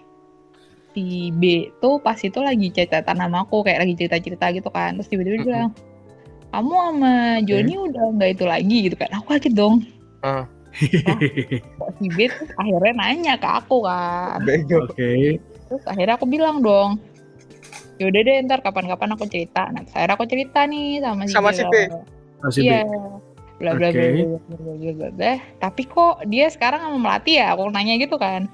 [0.95, 5.09] si B tuh pas itu lagi cerita sama aku kayak lagi cerita-cerita gitu kan terus
[5.11, 5.71] tiba-tiba dia bilang
[6.57, 7.13] kamu sama
[7.45, 9.85] Joni udah nggak itu lagi gitu kan aku kaget dong
[11.77, 14.41] kok si B tuh akhirnya nanya ke aku kan.
[14.77, 15.37] Oke.
[15.69, 16.97] terus akhirnya aku bilang dong
[18.01, 21.63] yaudah deh ntar kapan-kapan aku cerita nah akhirnya aku cerita nih sama si Sama si.
[21.65, 21.73] B.
[22.65, 22.81] Iya
[23.57, 24.05] bla bla bla Oke.
[24.13, 25.33] bla bla bla bla bla bla.
[25.57, 28.45] tapi kok dia sekarang sama melati ya aku nanya gitu kan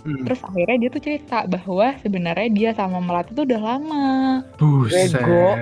[0.00, 0.24] Hmm.
[0.24, 4.08] terus akhirnya dia tuh cerita bahwa sebenarnya dia sama melati tuh udah lama
[4.56, 5.12] Buset.
[5.12, 5.52] Bego.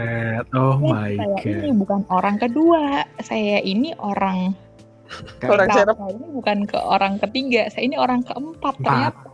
[0.55, 1.47] Oh Ya, my saya god.
[1.59, 2.83] ini bukan orang kedua
[3.21, 4.55] saya ini orang
[5.41, 8.85] Orang saya ini bukan ke orang ketiga saya ini orang keempat Empat.
[8.85, 9.29] ternyata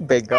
[0.00, 0.38] Bego.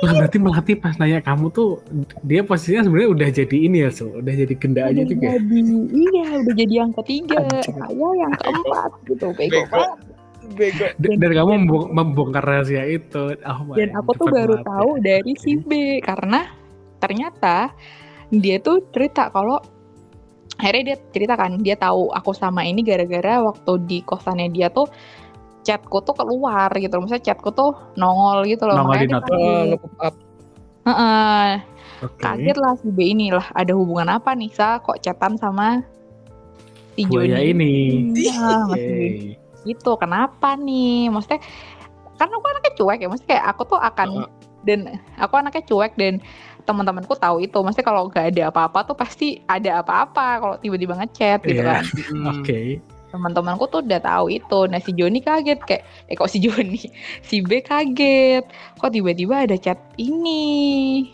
[0.00, 1.78] Lah berarti melatih pas nanya kamu tuh
[2.22, 4.08] dia posisinya sebenarnya udah jadi ini ya, so.
[4.10, 5.36] udah jadi genda aja juga.
[5.36, 5.58] jadi
[5.92, 9.68] iya udah jadi yang ketiga saya yang keempat gitu bego Bego.
[9.70, 10.00] banget
[10.52, 10.86] Bego.
[11.00, 13.34] D- Dan kamu membong- membongkar rahasia itu.
[13.40, 14.68] Oh my dan aku tuh baru mata.
[14.68, 16.52] tahu dari si B karena
[17.00, 17.72] ternyata
[18.28, 19.60] dia tuh cerita kalau
[20.60, 24.86] akhirnya dia cerita kan dia tahu aku sama ini gara-gara waktu di kosannya dia tuh
[25.64, 30.14] chatku tuh keluar gitu maksudnya chatku tuh nongol gitu loh Nongol di makanya dia notif.
[32.04, 32.56] Oh, kaget.
[32.60, 35.80] lah si B ini lah ada hubungan apa nih sa kok chatan sama
[36.94, 37.72] si Joni ini.
[38.12, 38.68] Nah.
[39.64, 39.96] Gitu.
[39.96, 41.08] Kenapa nih?
[41.08, 41.40] Maksudnya
[42.14, 43.08] kan aku anaknya cuek ya.
[43.10, 44.28] Maksudnya kayak aku tuh akan Heeh.
[44.62, 44.78] dan
[45.18, 46.14] aku anaknya cuek dan
[46.64, 47.58] teman-temanku tahu itu.
[47.58, 50.26] Maksudnya kalau nggak ada apa-apa tuh pasti ada apa-apa.
[50.38, 51.80] Kalau tiba-tiba ngechat gitu Iya.
[51.80, 51.84] kan.
[52.12, 52.26] Hmm.
[52.40, 52.60] Oke.
[53.14, 54.58] teman-temanku tuh udah tahu itu.
[54.66, 55.62] Nah si Joni kaget.
[55.62, 56.82] Kayak eh kok si Joni?
[57.28, 58.42] Si B kaget.
[58.74, 61.06] Kok tiba-tiba ada chat ini?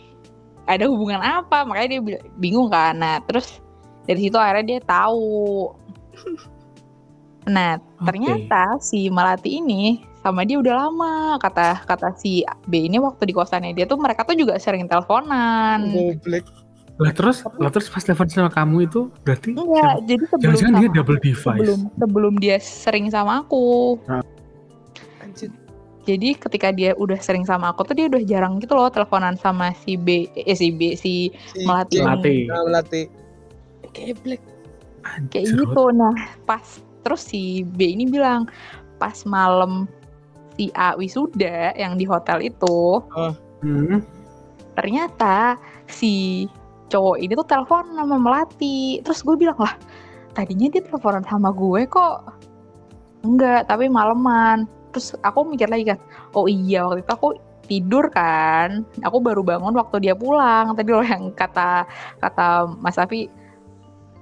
[0.65, 1.61] Ada hubungan apa?
[1.61, 2.01] Makanya dia
[2.35, 2.97] bingung kan.
[2.97, 3.61] Nah terus
[4.09, 5.69] dari situ akhirnya dia tahu
[7.43, 8.05] nah Oke.
[8.05, 9.83] ternyata si Melati ini
[10.21, 14.21] sama dia udah lama kata kata si B ini waktu di kosannya dia tuh mereka
[14.21, 16.45] tuh juga sering teleponan Goblek.
[17.01, 20.85] Lah terus, lah terus pas telepon sama kamu itu berarti enggak jadi sebelum jangan-jangan dia
[20.85, 21.41] sama- double device.
[21.57, 23.97] sebelum sebelum dia sering sama aku
[25.17, 25.49] Anjir.
[26.03, 29.73] jadi ketika dia udah sering sama aku tuh dia udah jarang gitu loh teleponan sama
[29.75, 31.97] si B eh si B si Si Melati.
[31.97, 32.35] Melati.
[32.47, 33.01] Ah, Melati.
[33.89, 34.37] Kayak
[35.01, 35.41] Anjir.
[35.57, 36.13] gitu nah
[36.45, 36.61] pas
[37.01, 38.45] terus si B ini bilang
[39.01, 39.89] pas malam
[40.57, 43.01] si A wisuda yang di hotel itu
[43.61, 44.01] Hmm.
[44.73, 46.45] ternyata si
[46.91, 48.99] cowok ini tuh telepon sama Melati.
[48.99, 49.73] Terus gue bilang lah
[50.35, 52.27] tadinya dia teleponan sama gue kok.
[53.23, 55.99] Enggak tapi maleman terus aku mikir lagi kan
[56.35, 57.29] oh iya waktu itu aku
[57.69, 60.75] tidur kan aku baru bangun waktu dia pulang.
[60.75, 61.87] Tadi loh yang kata
[62.19, 63.31] kata Mas Safi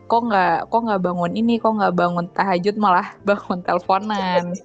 [0.09, 4.43] kok nggak kok nggak bangun ini kok nggak bangun tahajud malah bangun teleponan.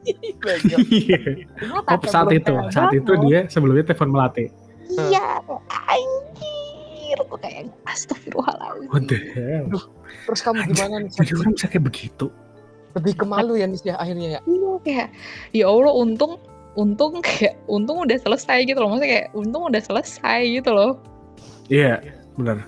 [0.90, 1.20] Iya.
[1.72, 4.49] Oh, saat itu, saat itu bangun, dia sebelumnya telepon melatih.
[5.09, 5.40] iya
[5.88, 9.66] anjir tuh kayak astagfirullahaladzim What the hell?
[10.28, 11.11] Terus kamu gimana nih?
[11.12, 12.26] Jadi orang bisa kayak begitu.
[12.95, 14.40] Lebih ke malu ya Nis ya akhirnya ya.
[14.47, 15.09] iya kayak
[15.51, 16.38] ya Allah untung
[16.74, 20.92] untung kayak untung udah selesai gitu loh maksudnya kayak untung udah selesai gitu loh
[21.66, 22.05] Iya,
[22.36, 22.61] benar.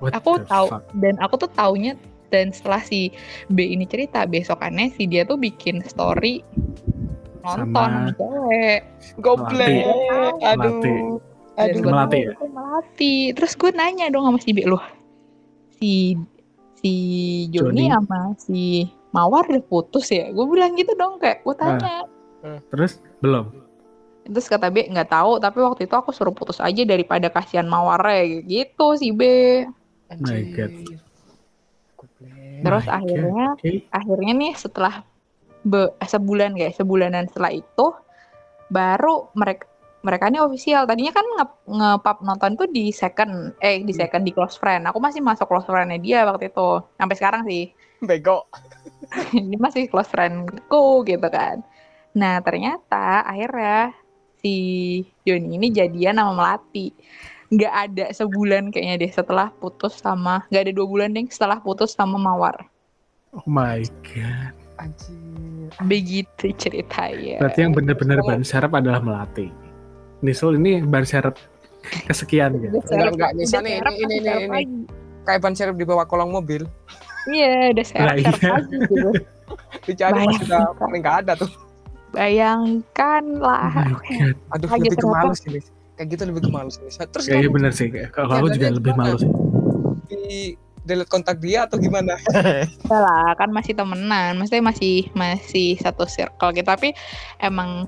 [0.00, 0.82] What aku tahu fuck?
[0.96, 1.92] dan aku tuh taunya
[2.28, 3.12] dan setelah si
[3.46, 6.40] B ini cerita besokannya si dia tuh bikin story
[7.40, 8.80] nonton Sama- cewek
[9.18, 9.84] Goblek.
[9.84, 10.44] Melati.
[10.46, 11.20] Aduh.
[11.54, 11.80] Aduh.
[11.82, 12.32] Melati ya?
[12.38, 14.80] melati terus gue nanya dong sama si B loh
[15.74, 16.16] si
[16.76, 16.92] si
[17.48, 21.76] Joni sama si Mawar udah putus ya gue bilang gitu dong kayak gue Ah.
[21.76, 21.96] tanya
[22.70, 23.52] Terus belum.
[24.22, 28.22] terus kata B nggak tahu tapi waktu itu aku suruh putus aja daripada kasihan mawarnya
[28.42, 29.20] gitu si B
[30.18, 30.74] My God.
[32.60, 33.70] Terus My God, akhirnya oke.
[33.94, 34.94] akhirnya nih setelah
[35.62, 37.86] be- eh, sebulan guys sebulanan setelah itu
[38.72, 40.88] baru mereka mereka ini official.
[40.88, 44.88] Tadinya kan nge, nge-pub nonton tuh di second eh di second di close friend.
[44.88, 47.68] Aku masih masuk close friendnya dia waktu itu sampai sekarang sih.
[48.08, 48.48] Bego.
[49.36, 51.60] ini masih close friendku gitu kan.
[52.16, 53.92] Nah ternyata akhirnya
[54.40, 54.56] si
[55.28, 56.96] Joni ini jadian sama Melati
[57.50, 61.92] nggak ada sebulan kayaknya deh setelah putus sama nggak ada dua bulan deh setelah putus
[61.92, 62.66] sama Mawar
[63.30, 64.54] Oh my god.
[64.76, 65.70] Anjir.
[65.84, 69.46] begitu ceritanya Berarti yang benar-benar ban serep adalah melati.
[70.20, 71.38] Nisul ini ban serep
[72.06, 74.62] kesekian serep- enggak, misalnya serep, ini- ini- ini- ini.
[75.22, 76.66] Kayak ban serep di bawah kolong mobil.
[77.26, 78.30] Iya, udah serep iya.
[78.32, 79.08] serep lagi gitu.
[79.86, 80.46] Dicari pas Bayangkan.
[80.48, 81.50] udah paling nggak ada tuh.
[82.10, 83.70] Bayangkan Oh lah.
[83.96, 84.36] god.
[84.50, 85.32] Aduh, Lagi lebih ke kenapa?
[86.00, 86.80] Kayak gitu lebih ke malu sih.
[86.88, 87.88] Terus Kayaknya kamu bener sih.
[88.08, 89.28] Kalau aku juga lebih malu sih.
[90.08, 92.16] di delete kontak dia atau gimana?
[92.88, 96.64] Udah lah, kan masih temenan, maksudnya masih masih satu circle gitu.
[96.64, 96.96] Tapi
[97.38, 97.84] emang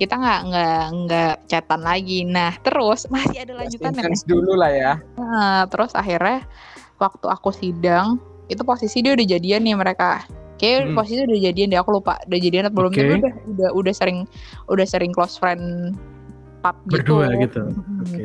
[0.00, 2.24] kita nggak nggak nggak chatan lagi.
[2.24, 4.00] Nah, terus masih ada lanjutannya.
[4.00, 4.92] Intens dulu lah ya.
[5.20, 6.48] Nah, terus akhirnya
[6.96, 8.16] waktu aku sidang
[8.48, 10.24] itu posisi dia udah jadian nih mereka.
[10.56, 10.96] Kayak Hmm.
[10.96, 12.90] posisi udah jadian deh, aku lupa udah jadian atau belum.
[12.90, 14.24] Tapi udah udah udah sering
[14.66, 15.94] udah sering close friend
[16.62, 16.94] pub gitu.
[16.94, 17.62] Berdua gitu.
[17.66, 18.00] Mm.
[18.00, 18.24] Oke.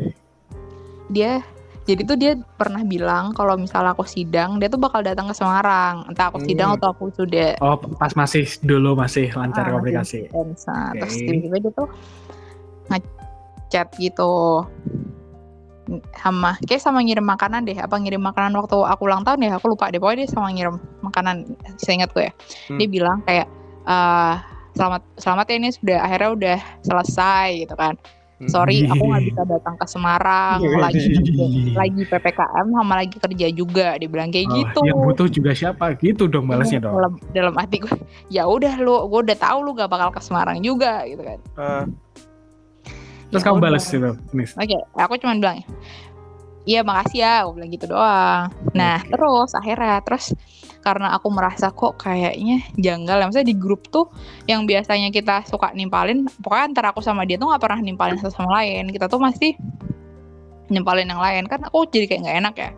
[1.10, 1.42] Dia
[1.84, 6.04] jadi tuh dia pernah bilang kalau misalnya aku sidang, dia tuh bakal datang ke Semarang.
[6.06, 6.78] Entah aku sidang Hmm.
[6.78, 10.28] atau aku sudah Oh, pas masih dulu masih lancar Ah, komunikasi.
[10.28, 10.68] intens.
[10.68, 11.00] Nah, Oke.
[11.02, 11.88] terus tiba-tiba dia tuh
[12.88, 14.32] ngechat gitu
[16.14, 19.72] sama kayak sama ngirim makanan deh apa ngirim makanan waktu aku ulang tahun ya aku
[19.72, 21.48] lupa deh pokoknya dia sama ngirim makanan
[21.80, 22.34] saya ingat gue ya
[22.68, 22.76] Hmm.
[22.76, 23.48] dia bilang kayak
[23.88, 24.36] eh
[24.76, 28.17] selamat selamat ya ini sudah akhirnya udah selesai gitu kan Hmm.
[28.44, 33.88] Sorry aku nggak bisa datang ke Semarang lagi kerja- lagi ppkm sama lagi kerja juga
[33.96, 35.86] dia bilang kayak Oh, gitu Yang butuh juga siapa?
[35.94, 36.94] Gitu dong balasnya Iya, dong.
[36.96, 37.96] dalam dalam hati gue
[38.30, 41.86] ya udah lu gue udah tahu lu gak bakal ke Semarang juga gitu kan Eh,
[43.28, 43.66] Terus Ya kamu udah.
[43.66, 44.56] balas itu, Nis.
[44.56, 45.60] Oke, aku cuma bilang,
[46.64, 48.48] iya makasih ya, aku bilang gitu doang.
[48.72, 50.32] Nah, terus akhirnya, terus
[50.88, 53.24] karena aku merasa kok kayaknya janggal, ya.
[53.28, 54.08] maksudnya di grup tuh
[54.48, 58.32] yang biasanya kita suka nimpalin, pokoknya antara aku sama dia tuh nggak pernah nimpalin satu
[58.40, 59.52] sama lain, kita tuh masih
[60.72, 62.72] nimpalin yang lain, kan aku jadi kayak nggak enak ya.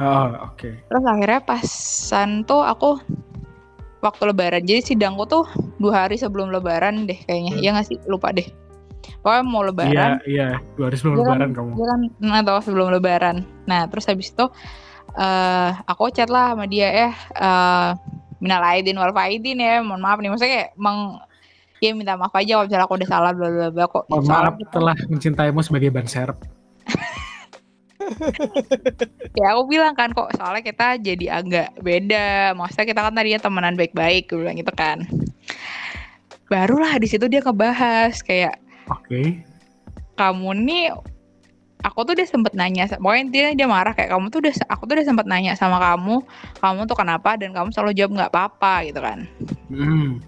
[0.00, 0.68] Oh, oke.
[0.72, 2.96] Terus akhirnya pasan tuh aku
[4.04, 5.44] waktu lebaran, jadi sidangku tuh
[5.80, 7.64] dua hari sebelum lebaran deh kayaknya, Hmm.
[7.64, 8.44] ya nggak sih, lupa deh.
[9.20, 10.48] Pokoknya mau lebaran, Iya, iya.
[10.76, 11.24] Dua hari sebelum kan?
[11.24, 11.70] lebaran kamu.
[11.76, 12.00] Dia kan
[12.44, 13.36] atau sebelum lebaran.
[13.64, 14.44] Nah, terus habis itu
[15.14, 17.88] eh aku chat lah sama dia eh eh
[18.42, 19.80] minal aidin wal faidin ya.
[19.80, 20.98] Mohon maaf nih maksudnya kayak meng
[21.80, 24.04] ya minta maaf aja kalau misalnya aku udah salah bla bla bla kok.
[24.10, 26.36] Mohon maaf telah mencintaimu sebagai ban serep.
[29.38, 32.52] ya aku bilang kan kok soalnya kita jadi agak beda.
[32.58, 35.08] Maksudnya kita kan tadinya temenan baik-baik gue bilang gitu kan.
[36.52, 38.60] Barulah di situ dia ngebahas kayak
[38.92, 39.40] Oke.
[40.20, 40.92] kamu nih
[41.84, 44.94] aku tuh udah sempet nanya pokoknya intinya dia marah kayak kamu tuh udah aku tuh
[44.96, 46.24] udah sempet nanya sama kamu
[46.58, 49.28] kamu tuh kenapa dan kamu selalu jawab nggak apa-apa gitu kan
[49.68, 50.20] Hmm.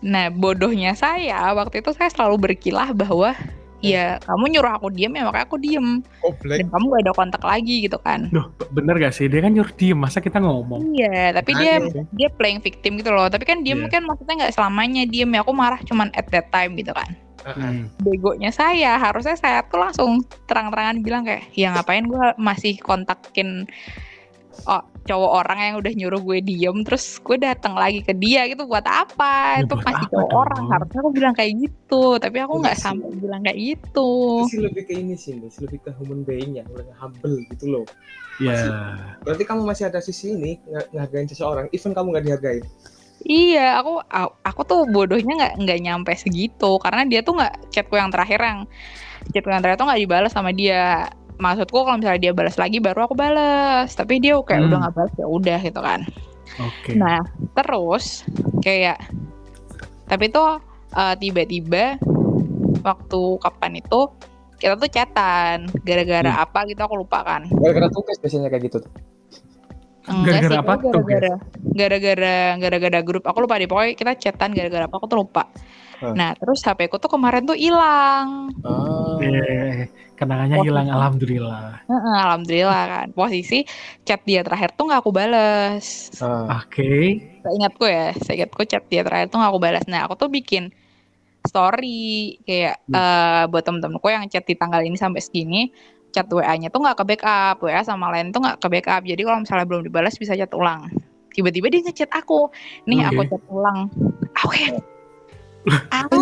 [0.00, 3.36] nah bodohnya saya waktu itu saya selalu berkilah bahwa
[3.84, 5.86] ya kamu nyuruh aku diem ya makanya aku diem
[6.22, 6.54] Goblok.
[6.56, 9.26] dan kamu gak ada kontak lagi gitu kan Duh, bener gak sih?
[9.26, 10.94] Dia kan nyuruh diem, masa kita ngomong?
[10.94, 11.82] iya tapi dia
[12.14, 13.98] dia playing victim gitu loh tapi kan diem Iya.
[13.98, 17.10] kan maksudnya nggak selamanya diem ya aku marah cuman at that time gitu kan
[17.42, 17.90] Hmm.
[17.98, 23.66] begonya saya harusnya saya tuh langsung terang-terangan bilang kayak ya ngapain gue masih kontakin
[24.62, 28.64] oh, cowok orang yang udah nyuruh gue diem terus gue datang lagi ke dia gitu
[28.64, 30.38] buat apa Ya, itu buat masih apa cowok dong?
[30.38, 32.86] orang harusnya aku bilang kayak gitu tapi aku nggak Iya sih.
[32.86, 35.56] sampai bilang kayak gitu Itu sih lebih ke ini sih, Lis.
[35.58, 37.86] lebih ke human being-nya, lebih ke humble gitu loh.
[38.38, 38.56] Ya.
[39.20, 42.64] Berarti kamu masih ada sisi ini ng- ngehargain seseorang, even kamu nggak dihargain.
[43.22, 44.02] iya aku
[44.42, 48.60] aku tuh bodohnya nggak nggak nyampe segitu karena dia tuh nggak chatku yang terakhir yang
[49.30, 51.06] chatku yang terakhir tuh nggak dibalas sama dia
[51.42, 54.68] maksudku kalau misalnya dia balas lagi baru aku balas tapi dia kayak Hmm.
[54.70, 56.00] udah nggak balas ya udah gitu kan
[56.52, 56.92] Oke.
[56.92, 57.24] Nah,
[57.56, 58.28] terus
[58.60, 59.00] kayak
[60.04, 60.60] tapi tuh
[60.92, 61.96] eh, tiba-tiba
[62.80, 64.00] waktu kapan itu
[64.56, 67.48] kita tuh chatan gara-gara apa gitu aku lupa kan.
[67.48, 68.92] Gara-gara tugas biasanya kayak gitu tuh.
[70.04, 70.72] Enggak Gara-gara sih, apa?
[70.76, 71.32] gara-gara
[71.72, 75.48] gara-gara gara-gara grup aku lupa deh pokoknya kita chatan gara-gara apa aku tuh lupa.
[76.02, 78.50] Nah, terus HP ku tuh kemarin tuh hilang.
[78.60, 79.16] Ah.
[79.22, 79.86] Eh,
[80.22, 80.66] kenangannya Wah.
[80.66, 81.66] hilang, alhamdulillah.
[81.90, 83.06] Heeh, Alhamdulillah kan.
[83.10, 83.66] Posisi
[84.06, 86.14] chat dia terakhir tuh nggak aku bales.
[86.22, 86.62] Ah.
[86.62, 87.18] Oke.
[87.42, 89.84] Saya ingatku ya, saya ingatku chat dia terakhir tuh nggak aku balas.
[89.90, 90.70] Nah, aku tuh bikin
[91.42, 92.94] story kayak Hmm.
[92.94, 95.74] eh buat temen-temenku yang chat di tanggal ini sampai segini
[96.14, 99.42] chat WA-nya tuh nggak ke backup WA sama lain tuh nggak ke backup jadi kalau
[99.42, 100.86] misalnya belum dibalas bisa chat ulang
[101.32, 102.52] tiba-tiba dia ngechat aku
[102.84, 103.08] nih Oke.
[103.10, 103.78] aku chat ulang
[104.44, 104.74] Awen
[106.04, 106.18] apa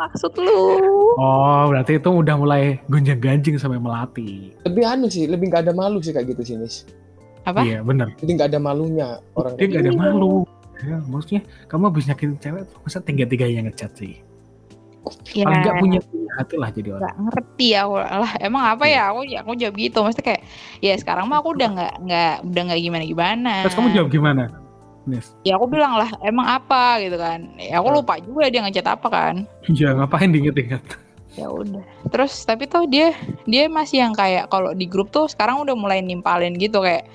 [0.00, 0.80] maksud lu
[1.12, 4.56] Oh, berarti itu udah mulai gonjang-ganjing sampai melati.
[4.64, 6.88] lebih anu sih lebih nggak ada malu sih kayak gitu sih Nis
[7.42, 8.08] apa Iya, bener.
[8.16, 10.00] jadi nggak ada malunya orang Dia gak ada Iya.
[10.00, 10.34] malu.
[10.80, 14.16] Ya, maksudnya kamu habis nyakitin cewek, masa tiga-tiganya ngechat sih?
[15.30, 17.00] ya Paling nggak punya hati lah jadi orang.
[17.02, 18.94] nggak ngerti ya aku lah emang apa Iya.
[18.94, 20.42] ya aku aku jawab gitu maksudnya kayak
[20.78, 24.42] ya sekarang mah aku udah nggak nggak udah nggak gimana gimana Terus kamu jawab gimana?
[25.10, 25.34] Nis?
[25.42, 27.02] ya aku bilang lah emang apa?
[27.02, 27.50] Gitu kan.
[27.58, 29.34] Ya aku lupa juga dia ngechat apa kan.
[29.66, 30.82] Iya, ngapain diinget-inget?
[31.38, 31.84] ya udah.
[32.10, 33.14] Terus tapi tuh dia
[33.46, 37.06] dia masih yang kayak kalau di grup tuh sekarang udah mulai nimpalin gitu kayak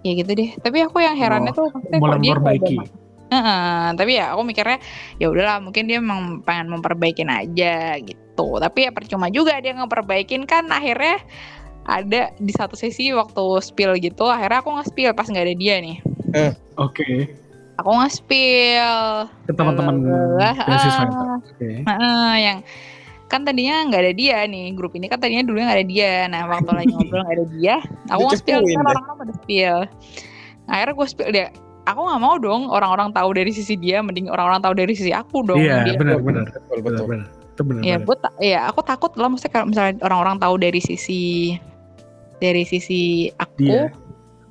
[0.00, 0.50] ya gitu deh.
[0.60, 2.76] Tapi aku yang herannya tuh maksudnya Mulai memperbaiki.
[3.26, 4.78] Heeh, tapi ya aku mikirnya
[5.18, 8.62] ya udahlah mungkin dia emang pengen memperbaikin aja gitu.
[8.62, 11.18] Tapi ya percuma juga dia ngeperbaikin kan akhirnya
[11.86, 15.96] ada di satu sesi waktu spill gitu akhirnya aku nge-spill pas nggak ada dia nih
[16.76, 17.30] Oke.
[17.78, 18.98] aku nge-spill
[19.46, 19.94] Ke teman-teman
[20.38, 20.56] ah.
[21.38, 21.86] Oke.
[21.86, 22.58] Heeh, yang
[23.26, 26.42] kan tadinya nggak ada dia nih grup ini kan tadinya dulunya nggak ada dia nah
[26.46, 27.76] waktu lagi ngobrol nggak ada dia
[28.06, 29.78] aku nge-spill Dicepuin kan orang-orang pada spill
[30.66, 31.46] Nah, akhirnya gue spill dia
[31.86, 35.42] aku nggak mau dong orang-orang tahu dari sisi dia mending orang-orang tahu dari sisi aku
[35.42, 36.46] dong Iya, benar, benar.
[36.50, 37.26] betul Benar, betul benar.
[37.56, 37.80] Itu benar.
[37.82, 38.04] ya benar.
[38.04, 41.22] gue ta- ya aku takut lah maksudnya kalau misalnya orang-orang tahu dari sisi
[42.36, 43.88] dari sisi aku Dia.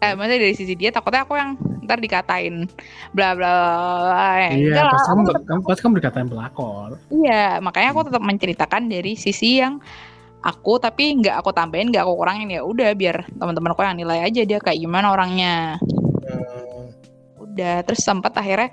[0.02, 1.56] eh maksudnya dari sisi dia takutnya aku yang
[1.86, 2.66] ntar dikatain
[3.14, 6.90] bla bla bla Iya, lah, pasti aku kamu, kamu pasti kamu dikatain pelakor.
[7.10, 9.78] Iya, makanya aku tetap menceritakan dari sisi yang
[10.42, 12.62] aku tapi nggak aku tambahin, nggak aku kurangin ya.
[12.62, 15.78] Udah biar teman-temanku yang nilai aja dia kayak gimana orangnya.
[16.26, 16.90] Eh,
[17.42, 18.70] Udah, terus sempat akhirnya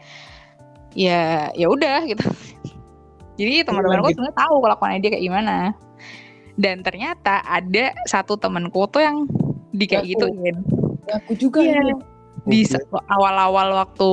[0.92, 2.24] ya ya udah gitu.
[3.40, 4.16] Jadi teman-temanku lanjut.
[4.20, 5.54] sebenarnya tahu kelakuannya dia kayak gimana.
[6.54, 9.24] Dan ternyata ada satu temanku tuh yang
[9.70, 10.10] di kayak Aku.
[10.12, 10.56] gituin.
[11.04, 11.80] aku juga Iya.
[11.82, 11.94] ini.
[12.42, 12.74] Di Oke.
[12.74, 14.10] se- awal-awal waktu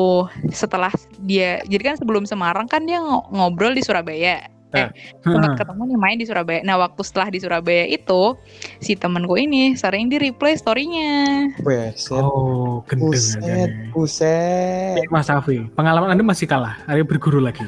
[0.49, 4.45] setelah dia jadi kan sebelum Semarang kan dia ngo- ngobrol di Surabaya.
[5.19, 6.61] sempat ketemu nih main di Surabaya.
[6.61, 8.37] Nah waktu setelah di Surabaya itu
[8.77, 11.49] si temenku ini sering di replay storynya.
[11.57, 12.13] Buset.
[12.13, 13.89] Oh, gendeng aja Buset, nih.
[13.89, 15.09] buset.
[15.09, 16.77] Mas Afi, pengalaman Anda masih kalah.
[16.85, 17.65] Ayo berguru lagi.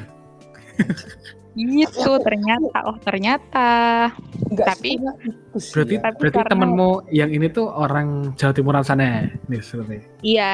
[1.52, 3.70] Gitu ternyata oh ternyata.
[4.52, 6.02] Enggak Tapi- sih Berarti ya.
[6.04, 10.00] Tapi berarti karena- temenmu yang ini tuh orang Jawa Timuran sana nih seperti.
[10.24, 10.54] Iya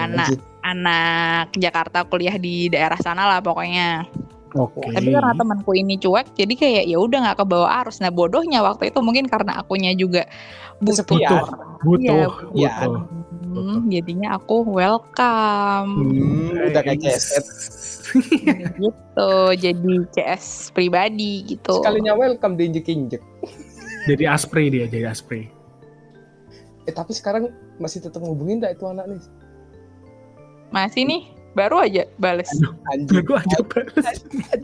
[0.00, 0.40] anak Lanjut.
[0.64, 4.08] anak Jakarta kuliah di daerah sana lah pokoknya.
[4.56, 4.82] Oke.
[4.82, 8.02] Tapi karena temanku ini cuek, jadi kayak ya udah nggak kebawa arus.
[8.02, 10.26] Nah bodohnya waktu itu mungkin karena akunya juga
[10.80, 11.04] butuh.
[11.04, 11.44] Kesepian.
[11.80, 13.04] butuh, Iya, butuh.
[13.50, 15.90] Hmm, jadinya aku welcome.
[15.96, 17.44] Hmm, udah kayak ceset.
[18.82, 23.22] gitu jadi CS pribadi gitu Sekalinya welcome diinjek-injek.
[24.10, 25.46] Jadi aspri dia, jadi aspri.
[26.88, 29.22] Eh tapi sekarang masih tetap ngubungin enggak itu anak nih?
[30.70, 31.22] masih nih
[31.58, 32.46] baru aja bales
[32.94, 33.26] Anjing.
[33.26, 34.06] Gue aja balas.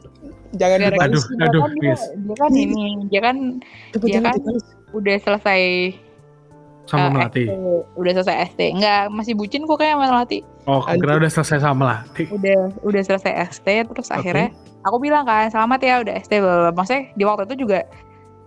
[0.61, 1.23] Jangan Gara-gara dibalas.
[1.27, 2.05] Aduh, dia aduh, kan dia, please.
[2.15, 3.37] dia kan ini dia kan
[3.93, 4.57] Coba Iya jangan kan?
[4.95, 5.63] udah selesai
[6.87, 7.45] Sama eh, Melati.
[7.45, 7.55] ST,
[7.95, 11.77] udah selesai ST enggak masih bucin kok kayak sama Melati Oh, kira udah selesai sama
[11.77, 12.25] Melati.
[12.29, 16.63] udah udah selesai ST terus akhirnya aku bilang kan selamat ya udah ST bla, bla,
[16.65, 16.73] bla.
[16.73, 17.81] maksudnya di waktu itu juga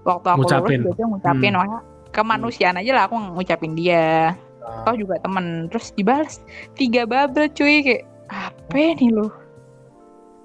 [0.02, 0.80] waktu aku Ngucapin.
[0.80, 1.60] lulus dia tuh ngucapin Hmm.
[1.60, 1.80] makanya
[2.10, 7.80] kemanusiaan aja lah aku ngucapin dia Nah, Kau juga temen terus dibalas tiga bubble cuy
[7.82, 9.28] kayak apa nih lu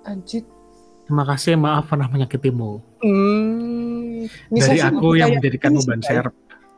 [0.02, 0.44] Anjir.
[1.04, 2.80] Terima kasih, maaf pernah menyakitimu.
[3.00, 4.24] Hmm.
[4.24, 6.32] Ini Dari aku yang menjadikanmu sih, ban serep.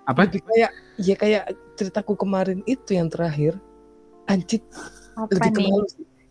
[0.07, 0.21] Apa?
[0.25, 1.43] Lebih kayak ya kayak
[1.75, 3.59] ceritaku kemarin itu yang terakhir.
[4.25, 4.63] Anjir,
[5.15, 5.71] apa lebih ke nih.
[5.71, 5.83] Ya,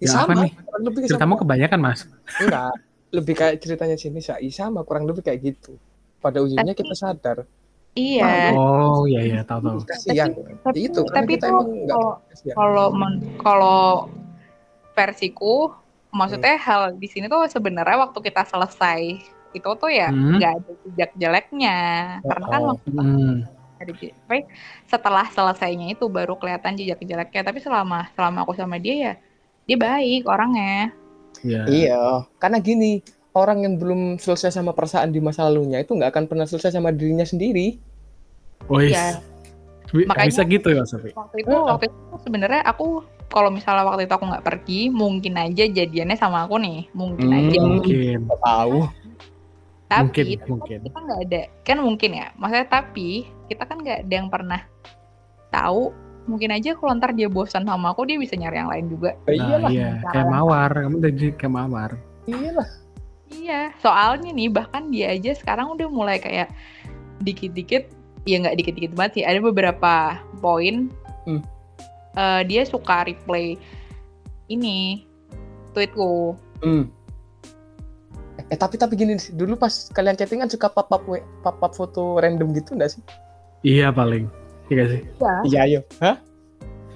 [0.02, 0.52] Ya, apa sama, nih?
[0.60, 1.42] kurang lebih ke Ceritamu sama.
[1.42, 2.00] kebanyakan, Mas.
[2.38, 2.74] Enggak,
[3.10, 5.80] lebih kayak ceritanya sini Syai sama kurang lebih kayak gitu.
[6.20, 7.38] Pada ujungnya Tapi- kita sadar.
[7.94, 9.80] iya Oh, iya iya, tahu tahu.
[9.86, 10.36] Kasihan.
[10.62, 12.12] tapi, Ya itu, tapi kita tuh emang enggak kalau
[12.54, 12.88] kalau
[13.40, 13.82] kalau
[14.94, 15.72] versiku
[16.10, 19.00] maksudnya hal di sini tuh sebenarnya waktu kita selesai
[19.52, 20.36] itu tuh ya Hmm.
[20.36, 21.78] nggak ada jejak jeleknya
[22.22, 22.68] karena kan Oh.
[22.74, 23.36] waktu Hmm.
[23.78, 24.44] Ya,
[24.86, 29.14] setelah selesainya itu baru kelihatan jejak jeleknya tapi selama selama aku sama dia ya
[29.66, 30.94] dia baik orangnya
[31.44, 31.62] Iya.
[31.68, 32.02] Iya,
[32.40, 36.48] karena gini, orang yang belum selesai sama perasaan di masa lalunya itu nggak akan pernah
[36.48, 37.76] selesai sama dirinya sendiri.
[38.66, 38.90] Wih.
[38.90, 39.20] Iya.
[39.94, 41.12] Makanya- Bisa gitu ya, Sofi?
[41.14, 41.68] waktu itu Heeh.
[41.70, 46.48] waktu itu sebenarnya aku kalau misalnya waktu itu aku nggak pergi mungkin aja jadiannya sama
[46.48, 47.38] aku nih mungkin Hmm.
[47.38, 48.18] aja Mungkin.
[48.32, 48.78] Tahu.
[49.86, 50.78] Tapi Mungkin, tapi mungkin.
[50.82, 53.10] kita nggak ada kan mungkin ya maksudnya tapi
[53.46, 54.62] kita kan nggak ada yang pernah
[55.50, 55.94] tahu
[56.26, 59.34] mungkin aja kalau ntar dia bosan sama aku dia bisa nyari yang lain juga Ya,
[59.38, 60.72] iyalah, Nah, iya, kayak mawar.
[60.74, 61.92] Kamu tadi kayak mawar.
[62.26, 62.70] iyalah.
[63.28, 66.50] Iya, soalnya nih bahkan dia aja sekarang udah mulai kayak
[67.20, 69.24] dikit-dikit, ya nggak dikit-dikit banget sih.
[69.24, 69.94] Ada beberapa
[70.40, 70.90] poin
[71.26, 71.42] Hmm.
[72.14, 73.54] eh, dia suka replay
[74.48, 75.06] ini
[75.74, 76.34] tweetku.
[76.62, 76.90] Hmm.
[78.46, 81.02] Eh, tapi tapi gini sih, dulu pas kalian chattingan suka pop up
[81.42, 83.02] pop up foto random gitu enggak sih?
[83.66, 84.30] Iya paling.
[84.70, 85.02] Iya sih?
[85.46, 85.80] Iya, ayo.
[85.98, 86.16] Hah?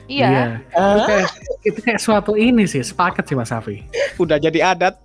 [0.05, 1.29] Iya, Itu Ah, kayak,
[1.63, 3.85] itu kayak suatu ini sih, sepakat sih Mas Safi.
[4.17, 4.97] udah jadi adat.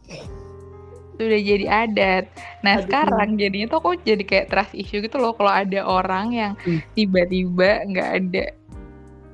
[1.14, 2.24] udah jadi adat.
[2.61, 2.90] Nah Aduh.
[2.90, 6.82] sekarang jadinya tuh aku jadi kayak trust issue gitu loh kalau ada orang yang Hmm.
[6.92, 8.45] tiba-tiba nggak ada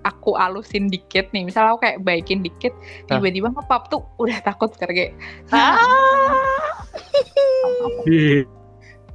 [0.03, 2.73] aku alusin dikit nih, misalnya aku kayak baikin dikit,
[3.07, 5.13] tiba-tiba ngepap tuh udah takut sekarang kayak
[5.51, 5.77] Ah.
[8.05, 8.45] Iya.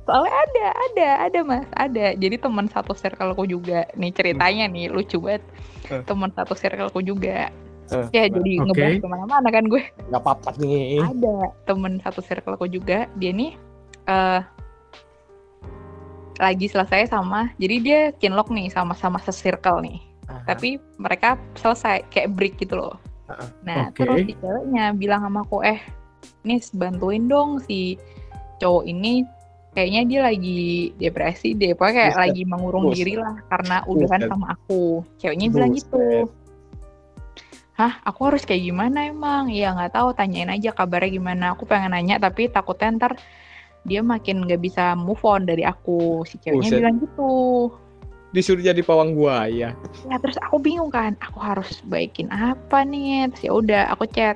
[0.01, 5.17] soalnya ada ada ada mas ada jadi teman satu circleku juga nih ceritanya nih lucu
[5.17, 5.41] banget
[5.87, 6.01] Eh.
[6.03, 7.49] teman satu circleku juga
[7.85, 8.65] Eh, ya jadi Oke.
[8.67, 10.97] ngebahas ke mana-mana kan gue Enggak apa-apa nih.
[10.99, 13.57] ada temen satu circleku juga dia nih
[14.05, 14.41] eh
[16.35, 20.41] lagi selesai sama jadi dia kinlock nih sama-sama se-circle nih Aha.
[20.47, 22.95] tapi mereka selesai kayak break gitu loh
[23.25, 24.05] Ah, nah Oke.
[24.05, 25.81] terus si ceweknya bilang sama aku eh
[26.45, 27.97] nis bantuin dong si
[28.61, 29.25] cowok ini
[29.73, 30.61] kayaknya dia lagi
[30.95, 32.23] depresi deh pokoknya kayak Buset.
[32.29, 32.97] lagi mengurung Buset.
[33.01, 34.29] diri lah karena udahan Buset.
[34.29, 34.81] sama aku
[35.17, 35.89] ceweknya bilang Buset.
[35.89, 36.05] gitu
[37.75, 39.51] Hah, aku harus kayak gimana emang?
[39.51, 41.45] Ya nggak tahu, tanyain aja kabarnya gimana.
[41.59, 43.19] Aku pengen nanya, tapi takutnya ntar
[43.83, 46.23] dia makin nggak bisa move on dari aku.
[46.23, 46.79] Si ceweknya Buset.
[46.79, 47.33] bilang gitu.
[48.35, 49.71] Disuruh jadi pawang buaya.
[50.11, 53.31] Ya terus aku bingung kan, aku harus baikin apa nih?
[53.31, 54.35] Terus ya udah, aku chat.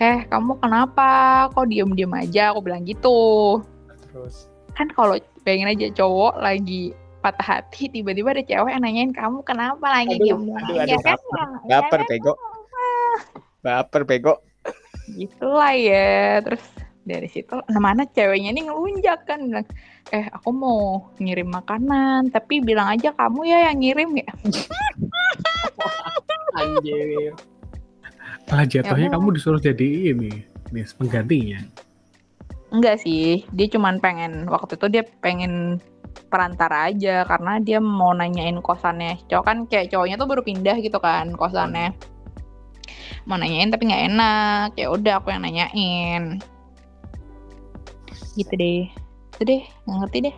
[0.00, 1.44] Eh, kamu kenapa?
[1.52, 2.56] Kok diem-diem aja?
[2.56, 3.60] Aku bilang gitu.
[4.08, 9.42] Terus Kan kalau pengen aja cowok lagi patah hati, tiba-tiba ada cewek yang nanyain kamu
[9.44, 11.18] kenapa lagi Aduh, diem-diem aduh, aja aduh, kan?
[11.68, 12.08] Ya baper kan?
[12.08, 12.32] bego.
[13.60, 14.34] Baper bego.
[15.16, 16.60] gitulah ya terus
[17.08, 19.68] dari situ mana ceweknya nih ngelunjak kan bilang
[20.08, 24.28] eh aku mau ngirim makanan tapi bilang aja kamu ya yang ngirim ya.
[26.58, 27.36] Anjir.
[28.48, 31.60] Malah jatuhnya Ya, kamu disuruh jadi ini, nih penggantinya.
[32.68, 35.80] enggak sih dia cuman pengen waktu itu dia pengen
[36.28, 39.20] perantara aja karena dia mau nanyain kosannya.
[39.28, 41.92] Cowok kan kayak cowoknya tuh baru pindah gitu kan kosannya.
[43.28, 46.40] Mau nanyain tapi nggak enak ya udah aku yang nanyain.
[48.36, 48.88] Gitu deh
[49.38, 50.34] itu deh nggak ngerti deh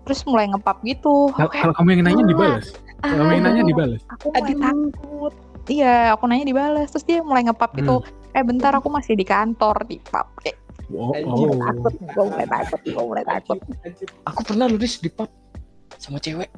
[0.00, 2.66] terus mulai ngepap gitu Kalau kalau kamu yang nanya dibalas.
[2.98, 4.00] Kalau kamu yang nanya "Aduh, dibalas.
[4.08, 4.56] aku Aduh.
[4.58, 5.32] takut
[5.68, 9.76] iya aku nanya dibalas terus dia mulai ngepap gitu eh bentar aku masih di kantor
[9.84, 10.56] di pub kayak
[10.90, 11.46] Oh, Anjir.
[11.46, 11.60] oh.
[11.60, 13.58] takut gue mulai takut gue mulai takut.
[14.26, 15.30] Aku pernah luris di pub
[15.94, 16.50] sama cewek.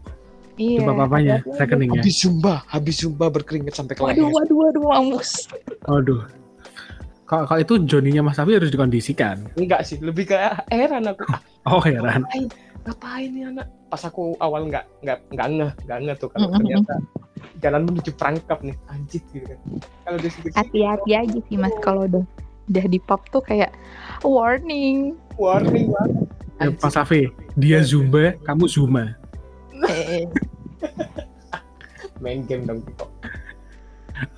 [0.57, 2.01] iya Coba papanya, rekeningnya.
[2.01, 4.33] Habis zumba, habis zumba berkeringat sampai ke waduh leher.
[4.33, 5.53] waduh waduh mampus
[5.85, 6.25] Waduh.
[7.33, 9.49] Kalau kalau itu Joninya Mas Safi harus dikondisikan.
[9.57, 11.25] Enggak sih, lebih kayak heran aku.
[11.63, 12.27] Oh heran.
[12.83, 13.71] ngapain nih anak?
[13.87, 16.59] Pas aku awal nggak nggak nggak ngeh, nggak ngeh tuh kalau Mm-mm.
[16.59, 16.95] ternyata
[17.63, 19.59] jalan menuju perangkap nih, anjir gitu kan.
[20.03, 22.27] Kalau di situ hati-hati aja sih mas kalau udah
[22.67, 23.71] udah di pub tuh kayak
[24.27, 26.27] warning warning banget.
[26.59, 29.15] Ya, Mas Safi, dia Zumba, kamu Zuma.
[29.87, 30.27] eh,
[32.23, 33.07] Main game dong kok.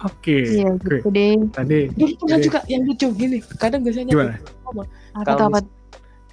[0.05, 0.39] Oke.
[0.45, 0.99] iya Oke.
[1.01, 3.39] gitu deh Tadi Dulu pernah juga yang lucu gini.
[3.61, 4.37] Kadang biasanya gimana?
[4.65, 4.83] apa
[5.23, 5.59] Kalau tuh apa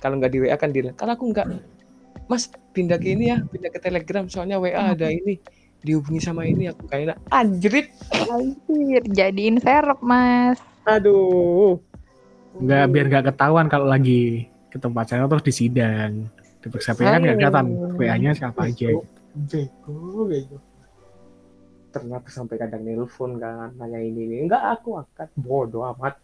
[0.02, 1.48] kalau nggak di WA kan di kalau aku nggak
[2.26, 5.38] Mas pindah ke ini ya pindah ke Telegram soalnya WA ada ini
[5.86, 7.88] dihubungi sama ini aku kayak enak anjrit
[8.30, 11.78] anjir jadiin serep mas aduh
[12.58, 16.12] nggak biar nggak ketahuan kalau lagi ketemu pacarnya terus di sidang.
[16.64, 17.68] Diperiksa PA kan nggak kelihatan
[18.00, 18.90] WA-nya siapa aja.
[19.32, 20.58] bego bego
[21.92, 24.26] ternyata sampai kadang nelpon kan nanya ini.
[24.26, 25.30] Ini enggak aku angkat.
[25.36, 26.16] Bodoh amat.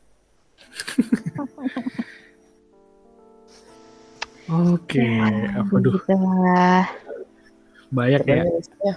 [4.48, 5.04] Oke,
[5.52, 6.88] apa duh gitu lah.
[7.92, 8.48] Banyak ya.
[8.80, 8.96] Ya.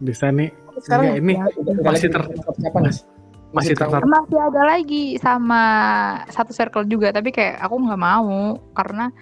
[0.00, 0.50] Di sana nih.
[0.74, 2.26] sekarang ini Nggak masih ter-
[2.58, 3.06] siapa mas
[3.54, 4.02] masih tertarik.
[4.10, 5.62] masih ada lagi sama
[6.26, 9.14] satu circle juga tapi kayak aku nggak mau karena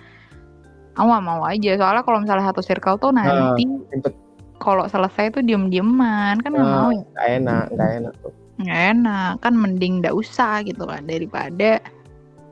[0.96, 1.76] aku nggak mau aja.
[1.76, 4.14] Soalnya kalau misalnya satu circle tuh nanti ribet.
[4.62, 6.74] Kalau selesai tuh diem-dieman kan nggak Ah.
[6.86, 6.90] mau.
[6.94, 8.32] ya nggak enak nggak enak tuh.
[8.62, 11.82] Nggak enak kan mending nggak usah gitu kan daripada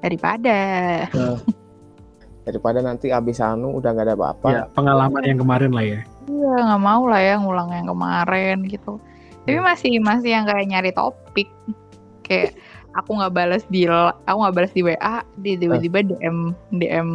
[0.00, 0.58] daripada.
[2.40, 4.48] Daripada nanti abis anu udah nggak ada apa-apa.
[4.48, 6.00] Ya, pengalaman yang kemarin lah ya.
[6.26, 8.96] iya nggak mau lah ya ngulang yang kemarin gitu.
[9.44, 11.46] Tapi masih masih yang kayak nyari topik.
[12.24, 12.56] Kayak
[12.96, 13.84] aku nggak balas di
[14.24, 17.08] aku nggak balas di WA di tiba-tiba DM DM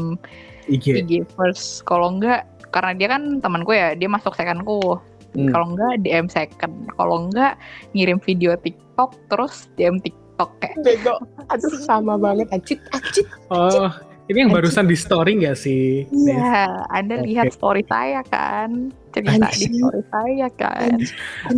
[0.70, 1.04] IG.
[1.04, 1.84] IG first.
[1.84, 2.46] Kalau enggak
[2.76, 5.00] karena dia kan temanku ya dia masuk secondku
[5.32, 5.52] Hmm.
[5.52, 7.60] kalau enggak DM second kalau enggak
[7.92, 11.20] ngirim video TikTok terus DM TikTok kayak bego
[11.52, 13.92] aduh sama banget acit acit Oh,
[14.26, 16.08] Ini yang barusan di story nggak sih?
[16.10, 17.30] Iya, Anda Oke.
[17.30, 18.90] lihat story saya kan?
[19.12, 19.74] Cerita di Anjing.
[19.78, 20.98] story saya kan?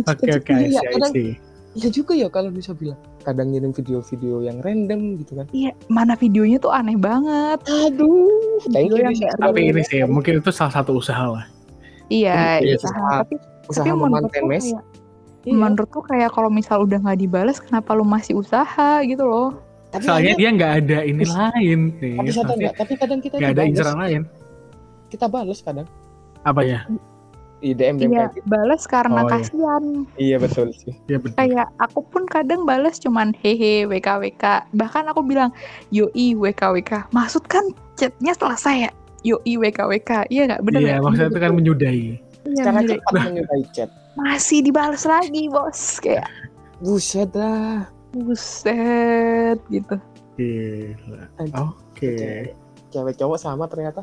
[0.04, 1.30] Oke oke, I see, I kadang, see.
[1.78, 2.98] Iya juga ya kalau bisa bilang.
[3.22, 5.46] Kadang ngirim video-video yang random gitu kan.
[5.50, 7.62] Iya, mana videonya tuh aneh banget.
[7.62, 8.98] Aduh, thank you
[9.38, 11.46] Tapi ini sih mungkin itu salah satu usaha lah.
[12.08, 12.90] Iya, Iya, usaha.
[12.90, 13.14] usaha.
[13.22, 13.34] Tapi,
[13.68, 14.64] Usaha tapi memanten mes.
[14.64, 14.82] kayak,
[15.46, 19.60] menurutku kayak kalau misal udah nggak dibalas, kenapa lu masih usaha gitu loh?
[19.88, 22.16] Tapi Soalnya dia nggak ada ini Terus- lain nih.
[22.34, 22.74] tapi nggak?
[22.76, 23.70] Tapi kadang kita nggak ada dibales.
[23.72, 24.22] inceran lain.
[25.08, 25.88] Kita balas kadang.
[26.44, 26.80] Apa ya?
[27.58, 29.32] Di DM DM Iya, balas karena Oh, iya.
[29.34, 29.84] kasihan.
[30.14, 30.94] Iya betul sih.
[31.06, 31.34] Ya betul.
[31.34, 34.70] Kayak aku pun kadang balas cuman hehe WKWK.
[34.70, 35.50] Bahkan aku bilang
[35.88, 37.10] yoi WKWK.
[37.10, 38.90] Maksud kan chatnya selesai ya.
[39.24, 40.26] Yoi WKWK.
[40.28, 42.06] Iya nggak bener Iya, maksudnya itu kan menyudahi.
[42.46, 42.90] Iya, Cara bener.
[42.94, 43.90] cepat menyudahi chat.
[44.14, 45.98] Masih dibales lagi bos.
[45.98, 46.30] Kayak
[46.78, 47.90] Buset lah.
[48.08, 49.98] buset gitu.
[50.34, 51.26] Gila.
[51.60, 52.54] Oke.
[52.88, 54.00] Cewek cowok sama ternyata.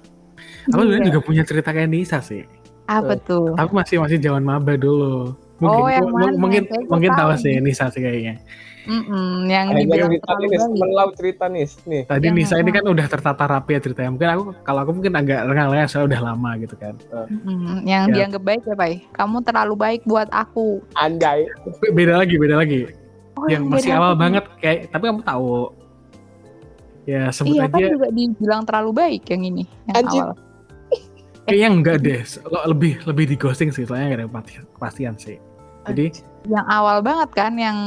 [0.67, 1.09] Aku sebenarnya Iya.
[1.09, 2.43] juga punya cerita kayak Nisa sih.
[2.85, 3.53] Apa tuh?
[3.53, 5.33] Tapi masih masih zaman maba dulu.
[5.55, 6.35] Mungkin Oh, yang mana?
[6.35, 7.63] mungkin mungkin tahu sih nih.
[7.63, 8.37] Nisa sih kayaknya.
[8.85, 11.65] Mm-mm, yang Ayo dibilang cerita terlalu nih, melau cerita nih.
[11.89, 12.01] Nih.
[12.05, 14.09] Tadi Yang Nisa ini kan udah tertata rapi ya ceritanya.
[14.13, 16.93] Mungkin aku kalau aku mungkin agak renggang-renggang soalnya udah lama gitu kan.
[17.41, 18.13] Mm, yang Ya.
[18.13, 19.01] dianggap baik ya, Pai.
[19.09, 20.85] Kamu terlalu baik buat aku.
[20.93, 21.49] Anjay.
[21.81, 22.85] Be- Beda lagi, beda lagi.
[23.33, 24.21] Oh, yang masih awal lagi.
[24.21, 25.49] banget kayak tapi kamu tahu.
[27.05, 30.23] Ya sebut Iya kan aja juga dibilang terlalu baik yang ini, yang Anjing.
[30.25, 30.44] awal.
[31.45, 32.19] Kayaknya enggak deh.
[32.43, 35.37] Lo- Lebih lebih di ghosting sih soalnya gak ada pasti- kepastian sih.
[35.85, 36.05] Jadi
[36.45, 37.77] Yang awal banget kan, yang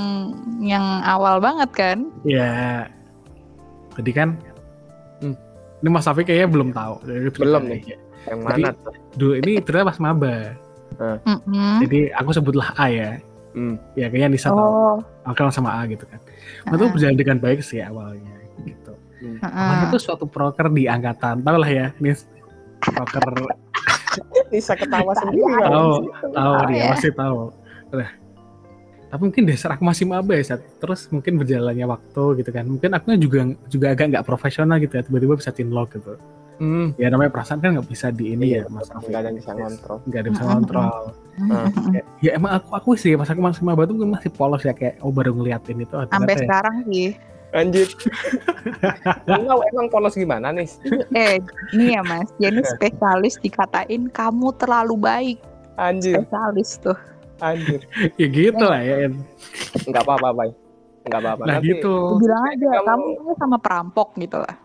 [0.61, 1.99] yang awal banget kan.
[2.23, 2.87] ya
[3.95, 4.29] jadi kan
[5.19, 5.35] Hmm.
[5.79, 6.95] ini Mas Safi kayaknya belum tahu.
[7.03, 7.83] Jadi Belum nih.
[8.25, 8.95] yang mana tuh?
[9.15, 10.55] Dulu ini ternyata pas maba.
[10.99, 11.83] Mm-mm.
[11.83, 13.11] Jadi aku sebutlah A ya.
[13.55, 13.75] Hmm.
[13.95, 14.59] Ya kayaknya Nisa tahu.
[14.59, 16.19] Oh, Aku kenal sama A gitu kan.
[16.65, 16.91] Itu Heeh.
[16.91, 18.95] berjalan dengan baik sih awalnya gitu.
[19.19, 19.43] heeh.
[19.43, 22.27] Awalnya tuh suatu proker di angkatan, tau lah ya, Nis.
[22.91, 23.25] Proker
[24.53, 25.45] Bisa ketawa sendiri.
[25.45, 25.93] Tahu,
[26.33, 26.87] tahu Oh, dia ya.
[26.91, 27.39] pasti tahu.
[27.91, 28.11] Udah.
[29.09, 30.61] Tapi mungkin dasar aku masih maba ya, Sat.
[30.77, 32.65] terus mungkin berjalannya waktu gitu kan.
[32.67, 36.21] Mungkin aku juga juga agak nggak profesional gitu ya, tiba-tiba bisa chinlock gitu.
[36.59, 36.91] Hmm.
[36.99, 39.09] Ya namanya perasaan kan nggak bisa di ini Iya, ya, Mas Rafi.
[39.09, 39.97] nggak ada yang bisa ngontrol.
[40.03, 40.55] Nggak ada yang bisa Mm-mm.
[40.59, 40.91] kontrol.
[41.39, 41.67] Mm-mm.
[41.95, 44.99] Ya, ya emang aku aku sih pas aku masih maba tuh masih polos ya kayak
[44.99, 46.41] oh baru ngeliatin itu Sampai ya.
[46.43, 47.15] sekarang sih.
[47.51, 47.89] Anjir.
[49.25, 50.69] Emang emang polos gimana nih?
[51.11, 51.41] Eh,
[51.73, 55.39] ini ya Mas, jadi spesialis dikatain kamu terlalu baik.
[55.75, 56.99] Anjir, Spesialis tuh.
[57.39, 57.87] anjir.
[58.19, 59.07] ya gitu lah ya.
[59.07, 59.23] En.
[59.87, 60.51] Enggak apa-apa, Bay.
[61.07, 61.43] Enggak apa-apa.
[61.47, 61.95] Nah Nanti- gitu.
[62.19, 64.57] Bilang aja, kamu- kamu sama perampok gitu lah.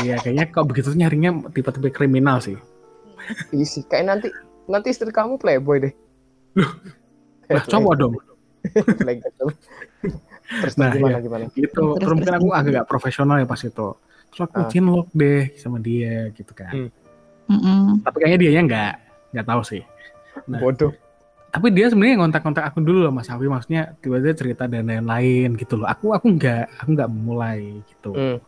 [0.00, 2.56] Iya kayaknya kok begitu nyarinya tipe-tipe kriminal sih.
[3.50, 4.28] Iya sih, kayak nanti
[4.64, 5.92] nanti istri kamu playboy deh.
[7.50, 8.16] Lah coba dong.
[10.60, 11.20] Terus Nah, gimana iya.
[11.20, 11.44] gimana?
[11.48, 13.88] gitu Terus, terus mungkin terus aku agak gak profesional ya pas itu
[14.28, 15.04] terus aku Ah.
[15.12, 16.90] deh sama dia gitu kan Hmm.
[17.48, 18.00] Mm-mm.
[18.00, 18.92] tapi kayaknya dia nggak
[19.30, 19.82] nggak tahu sih
[20.44, 20.56] Nah.
[20.58, 20.92] Bodoh.
[21.48, 25.76] tapi dia sebenarnya ngontak-ngontak aku dulu loh Mas Awi maksudnya tiba-tiba cerita dan lain-lain gitu
[25.76, 28.38] loh aku aku nggak aku nggak memulai gitu Hmm.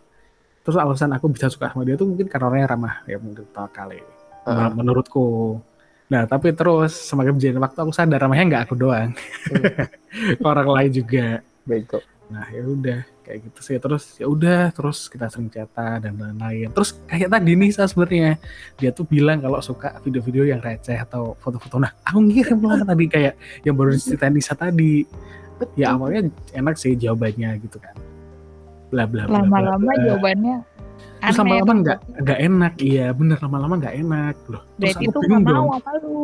[0.60, 3.68] terus alasan aku bisa suka sama dia tuh mungkin karena orangnya ramah ya mungkin pertama
[3.70, 4.00] kali.
[4.46, 5.60] Men- menurutku
[6.04, 9.12] nah tapi terus semakin berjalan waktu aku sadar ramahnya nggak aku doang
[10.42, 12.00] orang lain juga Bego.
[12.32, 16.72] Nah ya udah kayak gitu sih terus ya udah terus kita sering chatan dan lain-lain.
[16.72, 18.40] Terus kayak tadi Nisa sebenarnya
[18.80, 21.80] dia tuh bilang kalau suka video-video yang receh atau foto-foto.
[21.80, 23.34] Nah aku ngirim lah tadi kayak
[23.64, 25.04] yang baru diceritain Nisa tadi.
[25.78, 27.96] Ya awalnya enak sih jawabannya gitu kan.
[28.92, 29.40] Bla bla bla.
[29.40, 30.04] bla, Lama-lama bla.
[30.04, 30.56] jawabannya
[31.24, 32.72] Terus lama-lama nggak nggak enak.
[32.78, 34.62] Iya bener lama-lama nggak enak loh.
[34.74, 35.68] Terus Berarti aku itu bingung dong.
[35.72, 36.18] apa lu?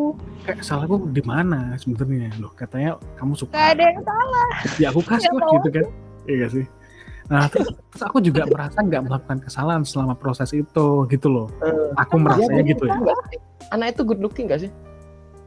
[0.44, 2.52] Kayak salahku di mana sebenarnya loh.
[2.52, 3.52] Katanya kamu suka.
[3.52, 4.48] Gak ada yang salah.
[4.76, 5.86] ya aku kasih Ya lah gitu kan
[6.22, 6.66] iya gak sih
[7.26, 11.94] nah terus, terus aku juga merasa nggak melakukan kesalahan selama proses itu gitu loh Eh,
[11.94, 13.38] aku merasanya gitu ya enggak sih?
[13.70, 14.70] Anak itu good looking gak sih?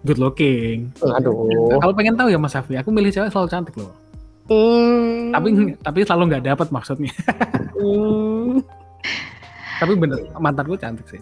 [0.02, 1.76] good looking Aduh.
[1.76, 3.92] kalau pengen tahu ya Mas Safi aku milih cewek selalu cantik loh
[4.44, 5.32] Hmm.
[5.32, 5.48] tapi
[5.78, 7.12] tapi selalu nggak dapat maksudnya
[7.74, 8.60] Hmm.
[9.78, 11.22] Tapi bener mantanku cantik sih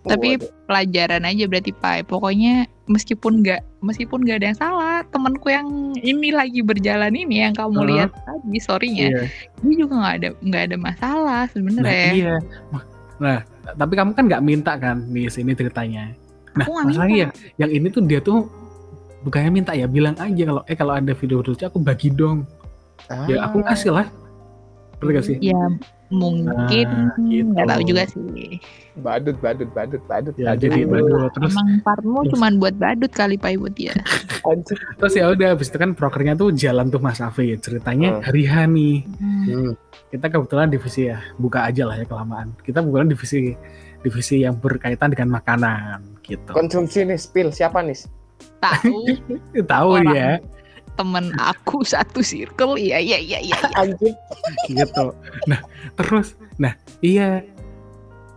[0.00, 0.48] Tapi Waduh.
[0.64, 2.00] pelajaran aja berarti Pai.
[2.00, 5.68] Pokoknya meskipun nggak meskipun nggak ada yang salah, temanku yang
[5.98, 7.88] ini lagi berjalan ini yang kamu Heeh.
[7.92, 9.22] lihat tadi storynya, iya
[9.60, 12.08] dia juga nggak ada nggak ada masalah nah sebenarnya.
[12.14, 12.34] iya
[12.70, 12.86] Ma-
[13.18, 13.38] nah
[13.74, 16.14] tapi kamu kan nggak minta kan di sini ceritanya
[16.56, 18.48] nah masalahnya yang, yang ini tuh dia tuh
[19.20, 22.48] bukannya minta ya bilang aja kalau eh kalau ada video lucu aku bagi dong
[23.26, 23.74] ya aku Ah.
[23.74, 24.06] kasih lah
[24.98, 25.58] Ngerti gak sih Ya
[26.08, 27.52] Mungkin Nah, gitu.
[27.52, 28.56] nggak tahu juga sih.
[28.98, 30.62] badut badut badut badut ya badut.
[30.64, 33.94] jadi baru terus Emang partmu terus- cuman buat badut kali Pak Ibu ya.
[34.42, 34.74] Anjir.
[34.96, 38.22] terus ya udah habis itu kan prokernya tuh jalan tuh Mas Afi ceritanya Hmm.
[38.22, 38.96] hari H nih
[39.46, 39.72] Hmm.
[40.08, 43.54] kita kebetulan divisi ya buka aja lah ya kelamaan kita kebetulan divisi
[44.00, 47.94] divisi yang berkaitan dengan makanan gitu konsumsi nih spill siapa nih
[48.58, 48.98] Tahu
[49.70, 50.42] tahu ya
[50.98, 53.54] temen aku satu circle iya iya iya iya.
[53.80, 54.14] anjir
[54.66, 55.14] gitu
[55.46, 55.62] nah
[55.94, 57.46] terus nah iya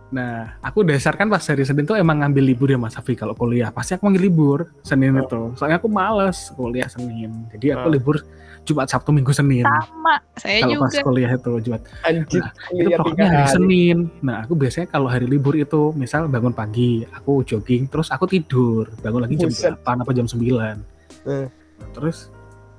[0.08, 3.32] nah aku dasar kan pas hari Senin tuh emang ngambil libur ya Mas Afi kalau
[3.32, 5.24] kuliah pasti aku ngambil libur Senin Oh.
[5.24, 7.92] itu soalnya aku males kuliah Senin jadi aku Oh.
[7.92, 8.16] libur
[8.62, 11.02] Jumat Sabtu Minggu Senin Sama saya kalau pas juga.
[11.02, 13.96] kuliah itu Jumat anjir Nah, itu pokoknya hari hari Senin.
[14.20, 18.86] Nah, aku biasanya kalau hari libur itu, misal bangun pagi, aku jogging, terus aku tidur,
[19.02, 19.74] bangun lagi jam Buset.
[19.82, 20.78] 8 apa jam 9.
[21.26, 21.46] Hmm.
[21.50, 22.30] Nah, terus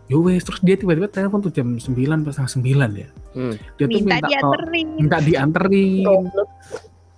[0.07, 1.87] ya wes, terus dia tiba-tiba telepon tuh jam 9
[2.23, 3.07] pas setengah 9 ya.
[3.33, 3.55] Hmm.
[3.79, 4.87] Dia tuh Minta minta to- dianterin.
[4.99, 6.05] minta dianterin.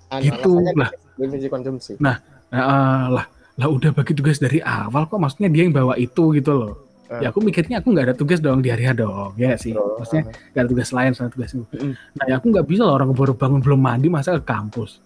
[0.05, 0.89] Anu, Gitu, lah.
[1.49, 2.21] konsumsi Nah,
[2.53, 3.25] ah, lah
[3.55, 6.73] lah udah bagi tugas dari awal kok maksudnya dia yang bawa itu gitu loh.
[7.07, 7.21] Hmm.
[7.21, 9.71] Ya aku mikirnya aku nggak ada tugas dong di hari H dong, ya sih.
[9.71, 11.63] Maksudnya nggak ada tugas lain selain tugas itu.
[11.71, 11.93] Mm.
[11.93, 15.04] Nah, ya aku nggak bisa loh orang baru bangun belum mandi masa ke kampus.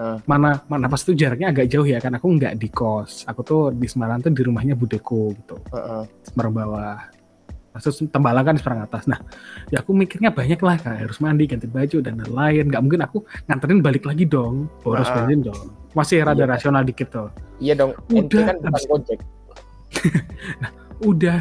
[0.00, 0.16] Ah.
[0.24, 3.28] Mana mana pas itu jaraknya agak jauh ya kan aku nggak di kos.
[3.28, 6.08] Aku tuh di Semarang tuh di rumahnya budeko gitu, Heeh.
[6.24, 6.96] Semarang bawah.
[7.70, 9.04] Maksud tembalang kan Semarang atas.
[9.04, 9.20] Nah,
[9.68, 12.64] ya aku mikirnya banyak lah kayak harus mandi, ganti baju dan lain-lain.
[12.66, 15.20] Nggak mungkin aku nganterin balik lagi dong, boros Ah.
[15.20, 15.68] bensin dong.
[15.92, 16.48] Masih rada Iya.
[16.48, 17.28] rasional dikit tuh.
[17.60, 19.20] iya dong Udah, kan abis- gojek
[21.02, 21.38] Udah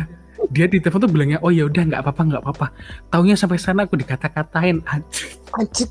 [0.50, 2.68] dia di telepon tuh bilangnya oh ya udah nggak apa-apa nggak apa-apa
[3.08, 5.88] taunya sampai sana aku dikata-katain anjir anjir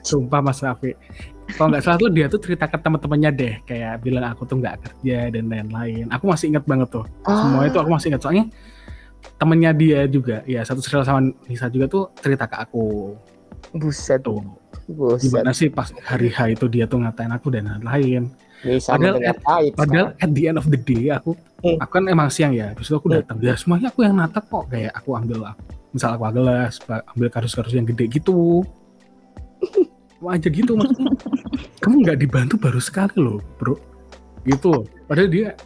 [0.00, 0.96] Sumpah Mas Rafi.
[1.52, 4.76] Kalau nggak salah tuh dia tuh cerita ke teman-temannya deh, kayak bilang aku tuh nggak
[4.82, 6.08] kerja dan lain-lain.
[6.08, 7.04] Aku masih ingat banget tuh.
[7.26, 8.44] Semua itu aku masih ingat soalnya
[9.36, 13.14] temennya dia juga, ya satu serial sama Nisa juga tuh cerita ke aku
[13.74, 14.42] buset tuh.
[14.88, 18.30] buset Gimana sih pas hari H itu dia tuh ngatain aku dan lain-lain.
[18.62, 19.42] Padahal at-
[19.74, 21.78] Padahal at the end of the day aku, Hmm.
[21.78, 23.18] aku kan emang siang ya, terus aku Hmm.
[23.22, 23.36] datang.
[23.42, 25.54] Ya semuanya aku yang natap kok, kayak aku ambil
[25.90, 26.78] misal aku gelas,
[27.14, 28.62] ambil kardus-kardus yang gede gitu.
[30.22, 31.10] Wah aja gitu maksudnya.
[31.82, 33.74] Kamu nggak dibantu baru sekali loh, bro.
[34.42, 34.86] Gitu loh.
[35.04, 35.58] Padahal dia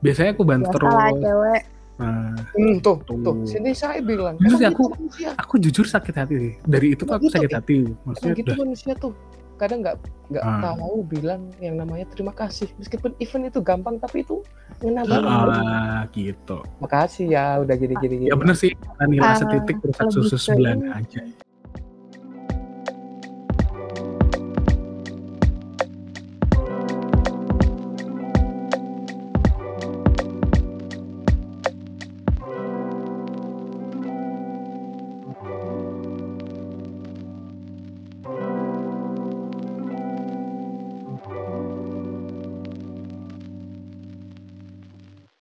[0.00, 0.92] biasanya aku bantu terus.
[1.20, 1.62] Cewek.
[1.98, 3.18] Nah, Hmm, tuh, Tuh.
[3.20, 4.38] tuh, sini saya bilang.
[4.38, 5.30] Terus emang aku- gitu manusia.
[5.34, 6.34] aku jujur sakit hati.
[6.62, 7.76] Dari itu tuh aku Gitu, sakit hati.
[8.06, 9.12] Maksudnya gitu udah manusia tuh.
[9.58, 9.96] Kadang nggak
[10.30, 10.60] nggak Ah.
[10.70, 12.70] tahu bilang yang namanya terima kasih.
[12.78, 14.38] Meskipun event itu gampang, tapi itu
[14.78, 15.26] ngena banget.
[15.26, 15.50] bro.
[15.50, 16.58] ah, gitu.
[16.78, 18.30] Makasih ya udah gini-gini.
[18.30, 18.70] Ya bener sih,
[19.02, 21.26] nilai Ah, setitik terus susu sebulan aja.